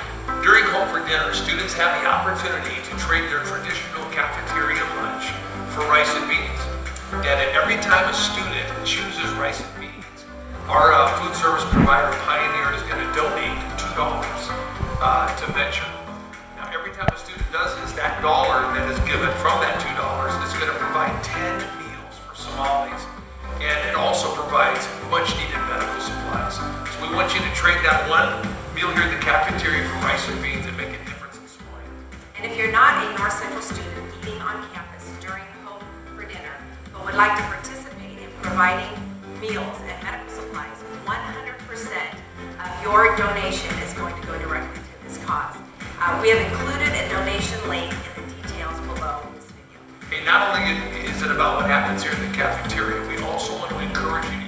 During 0.45 0.65
Hope 0.69 0.89
for 0.93 1.01
Dinner, 1.07 1.33
students 1.33 1.73
have 1.73 2.01
the 2.01 2.05
opportunity 2.05 2.77
to 2.85 2.91
trade 3.01 3.29
their 3.29 3.41
traditional 3.45 4.05
cafeteria 4.13 4.83
lunch 5.01 5.33
for 5.73 5.81
rice 5.89 6.09
and 6.13 6.29
beans. 6.29 6.61
And 7.25 7.37
at 7.37 7.53
every 7.53 7.77
time 7.81 8.09
a 8.09 8.13
student 8.13 8.65
chooses 8.85 9.29
rice 9.37 9.61
and 9.61 9.73
beans, 9.81 10.19
our 10.69 10.93
uh, 10.93 11.09
food 11.21 11.33
service 11.35 11.65
provider, 11.73 12.13
Pioneer, 12.25 12.73
is 12.77 12.81
going 12.89 13.01
to 13.01 13.09
donate 13.13 13.57
$2 13.77 13.93
uh, 13.97 15.29
to 15.33 15.45
Venture. 15.53 15.89
Now, 16.57 16.69
every 16.73 16.91
time 16.93 17.09
a 17.09 17.17
student 17.17 17.45
does 17.51 17.73
this, 17.81 17.93
that 17.93 18.21
dollar 18.21 18.65
that 18.73 18.89
is 18.89 18.97
given 19.05 19.29
from 19.41 19.61
that 19.61 19.77
$2 19.81 19.93
is 20.45 20.53
going 20.57 20.69
to 20.69 20.77
provide 20.77 21.13
10 21.21 21.57
meals 21.81 22.15
for 22.21 22.33
Somalis. 22.33 23.05
And 23.61 23.77
it 23.87 23.95
also 23.95 24.32
provides 24.53 24.85
much 25.09 25.33
needed 25.33 25.57
medical 25.65 25.97
supplies. 25.97 26.61
So 26.61 27.01
we 27.01 27.09
want 27.17 27.33
you 27.33 27.41
to 27.41 27.51
trade 27.57 27.81
that 27.81 28.05
one 28.05 28.37
meal 28.77 28.85
here 28.93 29.09
at 29.09 29.09
the 29.09 29.17
cafeteria 29.17 29.81
for 29.81 29.97
rice 30.05 30.29
and 30.29 30.37
beans 30.45 30.61
and 30.69 30.77
make 30.77 30.93
a 30.93 31.01
difference 31.09 31.41
in 31.41 31.45
Somalia. 31.49 31.89
And 32.37 32.45
if 32.45 32.53
you're 32.53 32.69
not 32.69 33.01
a 33.01 33.17
North 33.17 33.33
Central 33.33 33.65
student 33.65 34.05
eating 34.21 34.37
on 34.45 34.61
campus 34.69 35.09
during 35.25 35.41
Hope 35.65 35.81
for 36.13 36.21
Dinner, 36.29 36.53
but 36.93 37.01
would 37.01 37.17
like 37.17 37.33
to 37.33 37.41
participate 37.49 38.21
in 38.21 38.29
providing 38.45 38.93
meals 39.41 39.73
and 39.89 39.97
medical 40.05 40.29
supplies, 40.29 40.77
100% 41.01 42.13
of 42.61 42.69
your 42.85 43.09
donation 43.17 43.73
is 43.81 43.89
going 43.97 44.13
to 44.13 44.23
go 44.29 44.37
directly 44.37 44.77
to 44.85 44.93
this 45.01 45.17
cause. 45.25 45.57
Uh, 45.97 46.13
we 46.21 46.29
have 46.29 46.37
included 46.45 46.93
a 46.93 47.09
donation 47.09 47.57
link 47.73 47.89
in 47.89 48.21
the 48.21 48.37
details 48.45 48.77
below 48.85 49.17
this 49.33 49.49
video. 49.49 49.81
And 50.13 50.21
not 50.29 50.53
only 50.53 50.77
is 51.09 51.25
it 51.25 51.33
about 51.33 51.57
what 51.57 51.65
happens 51.65 52.05
here 52.05 52.13
in 52.13 52.21
the 52.21 52.33
cafeteria, 52.37 53.01
we 53.09 53.17
also 53.25 53.57
want 53.57 53.73
to 53.73 53.81
encourage 53.81 54.29
you 54.29 54.42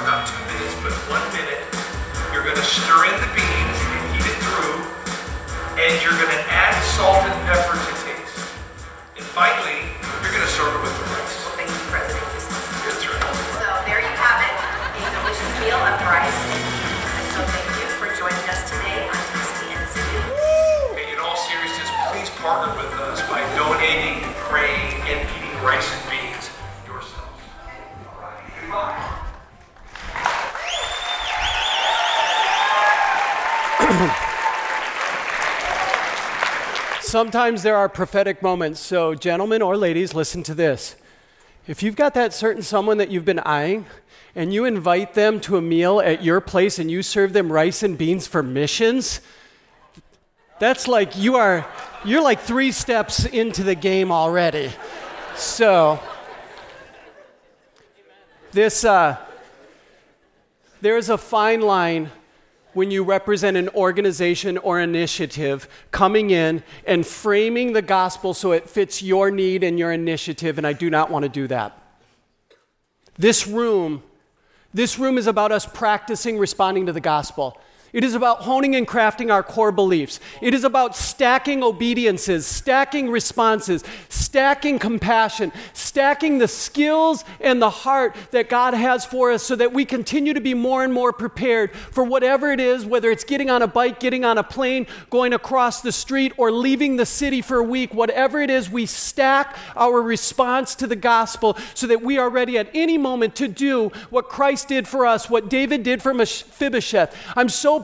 for 0.00 0.08
not 0.08 0.24
two 0.24 0.40
minutes, 0.48 0.72
but 0.80 0.96
one 1.12 1.20
minute. 1.36 1.60
You're 2.32 2.40
going 2.40 2.56
to 2.56 2.64
stir 2.64 3.04
in 3.04 3.16
the 3.20 3.30
beans 3.36 3.78
and 3.92 4.00
heat 4.16 4.24
it 4.24 4.38
through. 4.48 4.80
And 5.76 5.92
you're 6.00 6.16
going 6.16 6.32
to 6.32 6.44
add 6.48 6.72
salt 6.96 7.20
and 7.20 7.36
pepper 7.44 7.76
to 7.76 7.92
taste. 8.00 8.40
And 9.20 9.24
finally, 9.36 9.92
you're 10.24 10.32
going 10.32 10.46
to 10.46 10.54
serve 10.56 10.72
it 10.72 10.80
with 10.80 10.94
the 10.96 11.04
rice. 11.04 11.36
Well, 11.44 11.52
thank 11.60 11.68
you, 11.68 11.84
President 11.92 12.24
Eustace. 12.32 12.64
That's 12.88 13.04
right. 13.12 13.28
So 13.60 13.68
there 13.84 14.00
you 14.00 14.14
have 14.16 14.40
it, 14.40 14.56
a 15.04 15.10
delicious 15.20 15.52
meal 15.60 15.76
of 15.76 16.00
rice 16.08 16.40
and 16.48 16.60
beans. 16.64 17.12
And 17.20 17.28
so 17.36 17.40
thank 17.52 17.68
you 17.76 17.86
for 18.00 18.08
joining 18.16 18.46
us 18.48 18.64
today 18.72 19.04
on 19.04 19.20
TCNCU. 19.36 20.96
Hey, 20.96 21.12
in 21.12 21.20
all 21.20 21.36
seriousness, 21.36 21.92
please 22.08 22.32
partner 22.40 22.72
with 22.72 22.88
us 23.04 23.20
by 23.28 23.44
donating, 23.52 24.24
praying, 24.48 24.96
and 25.12 25.20
eating 25.28 25.56
rice 25.60 25.92
Sometimes 37.10 37.64
there 37.64 37.76
are 37.76 37.88
prophetic 37.88 38.40
moments. 38.40 38.78
So, 38.78 39.16
gentlemen 39.16 39.62
or 39.62 39.76
ladies, 39.76 40.14
listen 40.14 40.44
to 40.44 40.54
this. 40.54 40.94
If 41.66 41.82
you've 41.82 41.96
got 41.96 42.14
that 42.14 42.32
certain 42.32 42.62
someone 42.62 42.98
that 42.98 43.10
you've 43.10 43.24
been 43.24 43.40
eyeing, 43.40 43.86
and 44.36 44.54
you 44.54 44.64
invite 44.64 45.14
them 45.14 45.40
to 45.40 45.56
a 45.56 45.60
meal 45.60 45.98
at 45.98 46.22
your 46.22 46.40
place 46.40 46.78
and 46.78 46.88
you 46.88 47.02
serve 47.02 47.32
them 47.32 47.50
rice 47.50 47.82
and 47.82 47.98
beans 47.98 48.28
for 48.28 48.44
missions, 48.44 49.22
that's 50.60 50.86
like 50.86 51.18
you 51.18 51.34
are 51.34 51.66
you're 52.04 52.22
like 52.22 52.38
3 52.42 52.70
steps 52.70 53.24
into 53.24 53.64
the 53.64 53.74
game 53.74 54.12
already. 54.12 54.70
So, 55.34 55.98
this 58.52 58.84
uh, 58.84 59.16
there's 60.80 61.08
a 61.08 61.18
fine 61.18 61.60
line 61.60 62.12
when 62.74 62.90
you 62.90 63.02
represent 63.02 63.56
an 63.56 63.68
organization 63.70 64.58
or 64.58 64.80
initiative 64.80 65.68
coming 65.90 66.30
in 66.30 66.62
and 66.86 67.06
framing 67.06 67.72
the 67.72 67.82
gospel 67.82 68.34
so 68.34 68.52
it 68.52 68.68
fits 68.68 69.02
your 69.02 69.30
need 69.30 69.64
and 69.64 69.78
your 69.78 69.92
initiative, 69.92 70.58
and 70.58 70.66
I 70.66 70.72
do 70.72 70.90
not 70.90 71.10
want 71.10 71.24
to 71.24 71.28
do 71.28 71.46
that. 71.48 71.76
This 73.16 73.46
room, 73.46 74.02
this 74.72 74.98
room 74.98 75.18
is 75.18 75.26
about 75.26 75.52
us 75.52 75.66
practicing 75.66 76.38
responding 76.38 76.86
to 76.86 76.92
the 76.92 77.00
gospel. 77.00 77.58
It 77.92 78.04
is 78.04 78.14
about 78.14 78.42
honing 78.42 78.76
and 78.76 78.86
crafting 78.86 79.32
our 79.32 79.42
core 79.42 79.72
beliefs. 79.72 80.20
It 80.40 80.54
is 80.54 80.64
about 80.64 80.96
stacking 80.96 81.62
obediences, 81.62 82.46
stacking 82.46 83.10
responses, 83.10 83.82
stacking 84.08 84.78
compassion, 84.78 85.52
stacking 85.72 86.38
the 86.38 86.46
skills 86.46 87.24
and 87.40 87.60
the 87.60 87.70
heart 87.70 88.14
that 88.30 88.48
God 88.48 88.74
has 88.74 89.04
for 89.04 89.32
us 89.32 89.42
so 89.42 89.56
that 89.56 89.72
we 89.72 89.84
continue 89.84 90.34
to 90.34 90.40
be 90.40 90.54
more 90.54 90.84
and 90.84 90.92
more 90.92 91.12
prepared 91.12 91.72
for 91.72 92.04
whatever 92.04 92.52
it 92.52 92.60
is, 92.60 92.84
whether 92.84 93.10
it's 93.10 93.24
getting 93.24 93.50
on 93.50 93.62
a 93.62 93.66
bike, 93.66 93.98
getting 93.98 94.24
on 94.24 94.38
a 94.38 94.44
plane, 94.44 94.86
going 95.10 95.32
across 95.32 95.80
the 95.80 95.90
street, 95.90 96.32
or 96.36 96.52
leaving 96.52 96.96
the 96.96 97.06
city 97.06 97.42
for 97.42 97.56
a 97.56 97.64
week. 97.64 97.92
Whatever 97.92 98.40
it 98.40 98.50
is, 98.50 98.70
we 98.70 98.86
stack 98.86 99.56
our 99.74 100.00
response 100.00 100.76
to 100.76 100.86
the 100.86 100.96
gospel 100.96 101.56
so 101.74 101.88
that 101.88 102.02
we 102.02 102.18
are 102.18 102.30
ready 102.30 102.56
at 102.56 102.70
any 102.72 102.98
moment 102.98 103.34
to 103.36 103.48
do 103.48 103.90
what 104.10 104.28
Christ 104.28 104.68
did 104.68 104.86
for 104.86 105.04
us, 105.04 105.28
what 105.28 105.50
David 105.50 105.82
did 105.82 106.02
for 106.02 106.14
Mephibosheth. 106.14 107.16
I'm 107.34 107.48
so 107.48 107.79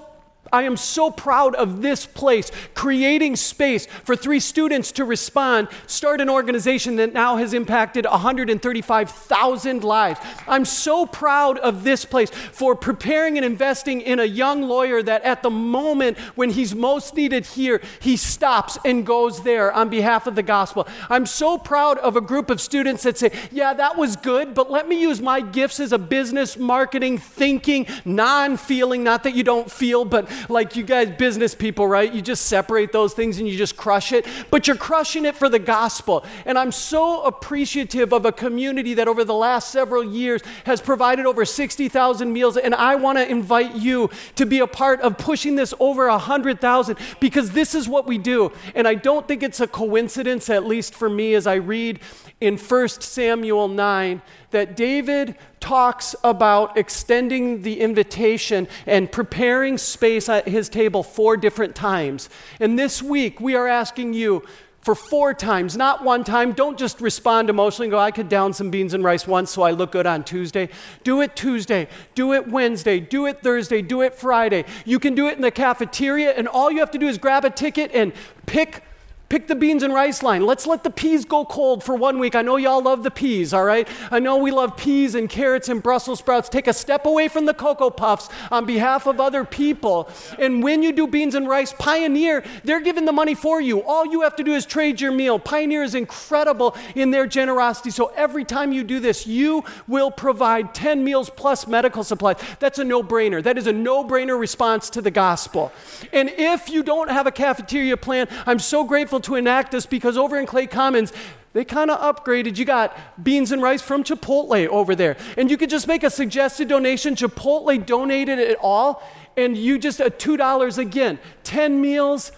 I 0.52 0.62
am 0.62 0.76
so 0.76 1.10
proud 1.10 1.54
of 1.54 1.82
this 1.82 2.06
place, 2.06 2.50
creating 2.74 3.36
space 3.36 3.86
for 4.04 4.16
three 4.16 4.40
students 4.40 4.92
to 4.92 5.04
respond, 5.04 5.68
start 5.86 6.20
an 6.20 6.30
organization 6.30 6.96
that 6.96 7.12
now 7.12 7.36
has 7.36 7.54
impacted 7.54 8.04
135,000 8.04 9.84
lives. 9.84 10.20
I'm 10.46 10.64
so 10.64 11.06
proud 11.06 11.58
of 11.58 11.84
this 11.84 12.04
place 12.04 12.30
for 12.30 12.74
preparing 12.74 13.36
and 13.36 13.44
investing 13.44 14.00
in 14.00 14.20
a 14.20 14.24
young 14.24 14.62
lawyer 14.62 15.02
that 15.02 15.22
at 15.22 15.42
the 15.42 15.50
moment 15.50 16.18
when 16.34 16.50
he's 16.50 16.74
most 16.74 17.14
needed 17.14 17.46
here, 17.46 17.80
he 18.00 18.16
stops 18.16 18.78
and 18.84 19.06
goes 19.06 19.42
there 19.42 19.72
on 19.72 19.88
behalf 19.88 20.26
of 20.26 20.34
the 20.34 20.42
gospel. 20.42 20.86
I'm 21.08 21.26
so 21.26 21.58
proud 21.58 21.98
of 21.98 22.16
a 22.16 22.20
group 22.20 22.50
of 22.50 22.60
students 22.60 23.02
that 23.02 23.18
say, 23.18 23.32
Yeah, 23.50 23.74
that 23.74 23.96
was 23.96 24.16
good, 24.16 24.54
but 24.54 24.70
let 24.70 24.88
me 24.88 25.00
use 25.00 25.20
my 25.20 25.40
gifts 25.40 25.80
as 25.80 25.92
a 25.92 25.98
business, 25.98 26.56
marketing, 26.56 27.18
thinking, 27.18 27.86
non 28.04 28.56
feeling, 28.56 29.02
not 29.04 29.22
that 29.24 29.34
you 29.34 29.42
don't 29.42 29.70
feel, 29.70 30.04
but 30.04 30.28
like 30.48 30.76
you 30.76 30.82
guys, 30.82 31.10
business 31.10 31.54
people, 31.54 31.86
right? 31.86 32.12
You 32.12 32.22
just 32.22 32.46
separate 32.46 32.92
those 32.92 33.14
things 33.14 33.38
and 33.38 33.48
you 33.48 33.56
just 33.56 33.76
crush 33.76 34.12
it, 34.12 34.26
but 34.50 34.66
you're 34.66 34.76
crushing 34.76 35.24
it 35.24 35.36
for 35.36 35.48
the 35.48 35.58
gospel. 35.58 36.24
And 36.44 36.58
I'm 36.58 36.72
so 36.72 37.22
appreciative 37.24 38.12
of 38.12 38.24
a 38.24 38.32
community 38.32 38.94
that 38.94 39.08
over 39.08 39.24
the 39.24 39.34
last 39.34 39.70
several 39.70 40.04
years 40.04 40.42
has 40.64 40.80
provided 40.80 41.26
over 41.26 41.44
60,000 41.44 42.32
meals. 42.32 42.56
And 42.56 42.74
I 42.74 42.96
want 42.96 43.18
to 43.18 43.28
invite 43.28 43.74
you 43.74 44.10
to 44.36 44.46
be 44.46 44.60
a 44.60 44.66
part 44.66 45.00
of 45.00 45.18
pushing 45.18 45.56
this 45.56 45.74
over 45.80 46.08
100,000 46.08 46.98
because 47.20 47.50
this 47.50 47.74
is 47.74 47.88
what 47.88 48.06
we 48.06 48.18
do. 48.18 48.52
And 48.74 48.86
I 48.86 48.94
don't 48.94 49.26
think 49.26 49.42
it's 49.42 49.60
a 49.60 49.66
coincidence, 49.66 50.50
at 50.50 50.66
least 50.66 50.94
for 50.94 51.08
me, 51.08 51.34
as 51.34 51.46
I 51.46 51.54
read 51.54 52.00
in 52.40 52.58
1 52.58 52.88
Samuel 52.88 53.68
9 53.68 54.22
that 54.56 54.74
David 54.74 55.36
talks 55.60 56.16
about 56.24 56.78
extending 56.78 57.60
the 57.60 57.78
invitation 57.78 58.66
and 58.86 59.12
preparing 59.12 59.76
space 59.76 60.30
at 60.30 60.48
his 60.48 60.70
table 60.70 61.02
four 61.02 61.36
different 61.36 61.74
times. 61.74 62.30
And 62.58 62.78
this 62.78 63.02
week, 63.02 63.38
we 63.38 63.54
are 63.54 63.68
asking 63.68 64.14
you 64.14 64.46
for 64.80 64.94
four 64.94 65.34
times, 65.34 65.76
not 65.76 66.02
one 66.02 66.24
time. 66.24 66.52
Don't 66.52 66.78
just 66.78 67.02
respond 67.02 67.50
emotionally 67.50 67.88
and 67.88 67.90
go, 67.90 67.98
I 67.98 68.10
could 68.10 68.30
down 68.30 68.54
some 68.54 68.70
beans 68.70 68.94
and 68.94 69.04
rice 69.04 69.26
once 69.26 69.50
so 69.50 69.60
I 69.60 69.72
look 69.72 69.92
good 69.92 70.06
on 70.06 70.24
Tuesday. 70.24 70.70
Do 71.04 71.20
it 71.20 71.36
Tuesday, 71.36 71.86
do 72.14 72.32
it 72.32 72.48
Wednesday, 72.48 72.98
do 72.98 73.26
it 73.26 73.42
Thursday, 73.42 73.82
do 73.82 74.00
it 74.00 74.14
Friday. 74.14 74.64
You 74.86 74.98
can 74.98 75.14
do 75.14 75.26
it 75.26 75.36
in 75.36 75.42
the 75.42 75.50
cafeteria, 75.50 76.30
and 76.30 76.48
all 76.48 76.70
you 76.70 76.78
have 76.78 76.92
to 76.92 76.98
do 76.98 77.08
is 77.08 77.18
grab 77.18 77.44
a 77.44 77.50
ticket 77.50 77.90
and 77.92 78.14
pick 78.46 78.84
Pick 79.28 79.48
the 79.48 79.56
beans 79.56 79.82
and 79.82 79.92
rice 79.92 80.22
line. 80.22 80.46
Let's 80.46 80.68
let 80.68 80.84
the 80.84 80.90
peas 80.90 81.24
go 81.24 81.44
cold 81.44 81.82
for 81.82 81.96
one 81.96 82.20
week. 82.20 82.36
I 82.36 82.42
know 82.42 82.56
y'all 82.58 82.80
love 82.80 83.02
the 83.02 83.10
peas, 83.10 83.52
all 83.52 83.64
right? 83.64 83.88
I 84.12 84.20
know 84.20 84.36
we 84.36 84.52
love 84.52 84.76
peas 84.76 85.16
and 85.16 85.28
carrots 85.28 85.68
and 85.68 85.82
Brussels 85.82 86.20
sprouts. 86.20 86.48
Take 86.48 86.68
a 86.68 86.72
step 86.72 87.06
away 87.06 87.26
from 87.26 87.44
the 87.44 87.52
Cocoa 87.52 87.90
Puffs 87.90 88.28
on 88.52 88.66
behalf 88.66 89.04
of 89.06 89.18
other 89.20 89.44
people. 89.44 90.08
And 90.38 90.62
when 90.62 90.80
you 90.80 90.92
do 90.92 91.08
beans 91.08 91.34
and 91.34 91.48
rice, 91.48 91.72
Pioneer, 91.72 92.44
they're 92.62 92.80
giving 92.80 93.04
the 93.04 93.12
money 93.12 93.34
for 93.34 93.60
you. 93.60 93.82
All 93.82 94.06
you 94.06 94.20
have 94.20 94.36
to 94.36 94.44
do 94.44 94.54
is 94.54 94.64
trade 94.64 95.00
your 95.00 95.10
meal. 95.10 95.40
Pioneer 95.40 95.82
is 95.82 95.96
incredible 95.96 96.76
in 96.94 97.10
their 97.10 97.26
generosity. 97.26 97.90
So 97.90 98.12
every 98.14 98.44
time 98.44 98.70
you 98.70 98.84
do 98.84 99.00
this, 99.00 99.26
you 99.26 99.64
will 99.88 100.12
provide 100.12 100.72
10 100.72 101.02
meals 101.02 101.30
plus 101.30 101.66
medical 101.66 102.04
supplies. 102.04 102.36
That's 102.60 102.78
a 102.78 102.84
no 102.84 103.02
brainer. 103.02 103.42
That 103.42 103.58
is 103.58 103.66
a 103.66 103.72
no 103.72 104.04
brainer 104.04 104.38
response 104.38 104.88
to 104.90 105.02
the 105.02 105.10
gospel. 105.10 105.72
And 106.12 106.30
if 106.30 106.70
you 106.70 106.84
don't 106.84 107.10
have 107.10 107.26
a 107.26 107.32
cafeteria 107.32 107.96
plan, 107.96 108.28
I'm 108.46 108.60
so 108.60 108.84
grateful 108.84 109.15
to 109.20 109.32
Enactus 109.32 109.88
because 109.88 110.16
over 110.16 110.38
in 110.38 110.46
Clay 110.46 110.66
Commons, 110.66 111.12
they 111.52 111.64
kind 111.64 111.90
of 111.90 111.98
upgraded. 112.00 112.58
You 112.58 112.66
got 112.66 112.96
beans 113.22 113.50
and 113.50 113.62
rice 113.62 113.80
from 113.80 114.04
Chipotle 114.04 114.66
over 114.68 114.94
there. 114.94 115.16
And 115.38 115.50
you 115.50 115.56
could 115.56 115.70
just 115.70 115.88
make 115.88 116.04
a 116.04 116.10
suggested 116.10 116.68
donation. 116.68 117.14
Chipotle 117.14 117.84
donated 117.84 118.38
it 118.38 118.58
all. 118.60 119.02
And 119.38 119.56
you 119.56 119.78
just, 119.78 120.00
at 120.00 120.18
$2 120.18 120.78
again, 120.78 121.18
10 121.44 121.80
meals, 121.80 122.30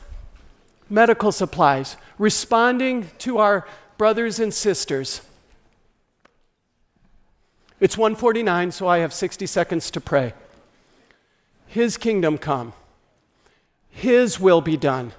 medical 0.88 1.32
supplies, 1.32 1.96
responding 2.16 3.10
to 3.18 3.38
our 3.38 3.66
brothers 3.96 4.38
and 4.38 4.54
sisters. 4.54 5.22
It's 7.80 7.98
149, 7.98 8.72
so 8.72 8.86
I 8.88 8.98
have 8.98 9.12
60 9.12 9.46
seconds 9.46 9.90
to 9.92 10.00
pray. 10.00 10.32
His 11.66 11.96
kingdom 11.96 12.38
come. 12.38 12.72
His 13.90 14.38
will 14.38 14.60
be 14.60 14.76
done 14.76 15.12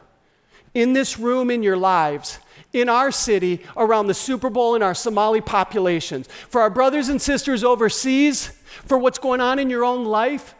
in 0.73 0.93
this 0.93 1.19
room 1.19 1.49
in 1.49 1.63
your 1.63 1.77
lives, 1.77 2.39
in 2.73 2.89
our 2.89 3.11
city, 3.11 3.63
around 3.75 4.07
the 4.07 4.13
Super 4.13 4.49
Bowl, 4.49 4.75
in 4.75 4.83
our 4.83 4.93
Somali 4.93 5.41
populations, 5.41 6.27
for 6.27 6.61
our 6.61 6.69
brothers 6.69 7.09
and 7.09 7.21
sisters 7.21 7.63
overseas, 7.63 8.47
for 8.85 8.97
what's 8.97 9.19
going 9.19 9.41
on 9.41 9.59
in 9.59 9.69
your 9.69 9.83
own 9.83 10.05
life, 10.05 10.55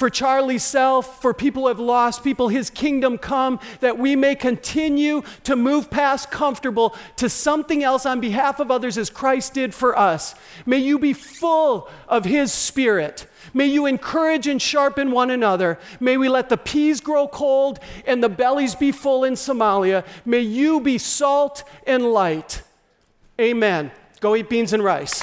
for 0.00 0.08
Charlie's 0.08 0.64
self, 0.64 1.20
for 1.20 1.34
people 1.34 1.64
who 1.64 1.68
have 1.68 1.78
lost 1.78 2.24
people, 2.24 2.48
his 2.48 2.70
kingdom 2.70 3.18
come, 3.18 3.60
that 3.80 3.98
we 3.98 4.16
may 4.16 4.34
continue 4.34 5.20
to 5.44 5.54
move 5.54 5.90
past 5.90 6.30
comfortable 6.30 6.96
to 7.16 7.28
something 7.28 7.84
else 7.84 8.06
on 8.06 8.18
behalf 8.18 8.60
of 8.60 8.70
others 8.70 8.96
as 8.96 9.10
Christ 9.10 9.52
did 9.52 9.74
for 9.74 9.98
us. 9.98 10.34
May 10.64 10.78
you 10.78 10.98
be 10.98 11.12
full 11.12 11.90
of 12.08 12.24
his 12.24 12.50
spirit. 12.50 13.26
May 13.52 13.66
you 13.66 13.84
encourage 13.84 14.46
and 14.46 14.60
sharpen 14.62 15.10
one 15.10 15.28
another. 15.28 15.78
May 16.00 16.16
we 16.16 16.30
let 16.30 16.48
the 16.48 16.56
peas 16.56 17.02
grow 17.02 17.28
cold 17.28 17.78
and 18.06 18.24
the 18.24 18.30
bellies 18.30 18.74
be 18.74 18.92
full 18.92 19.24
in 19.24 19.34
Somalia. 19.34 20.06
May 20.24 20.40
you 20.40 20.80
be 20.80 20.96
salt 20.96 21.62
and 21.86 22.10
light. 22.10 22.62
Amen. 23.38 23.90
Go 24.20 24.34
eat 24.34 24.48
beans 24.48 24.72
and 24.72 24.82
rice. 24.82 25.22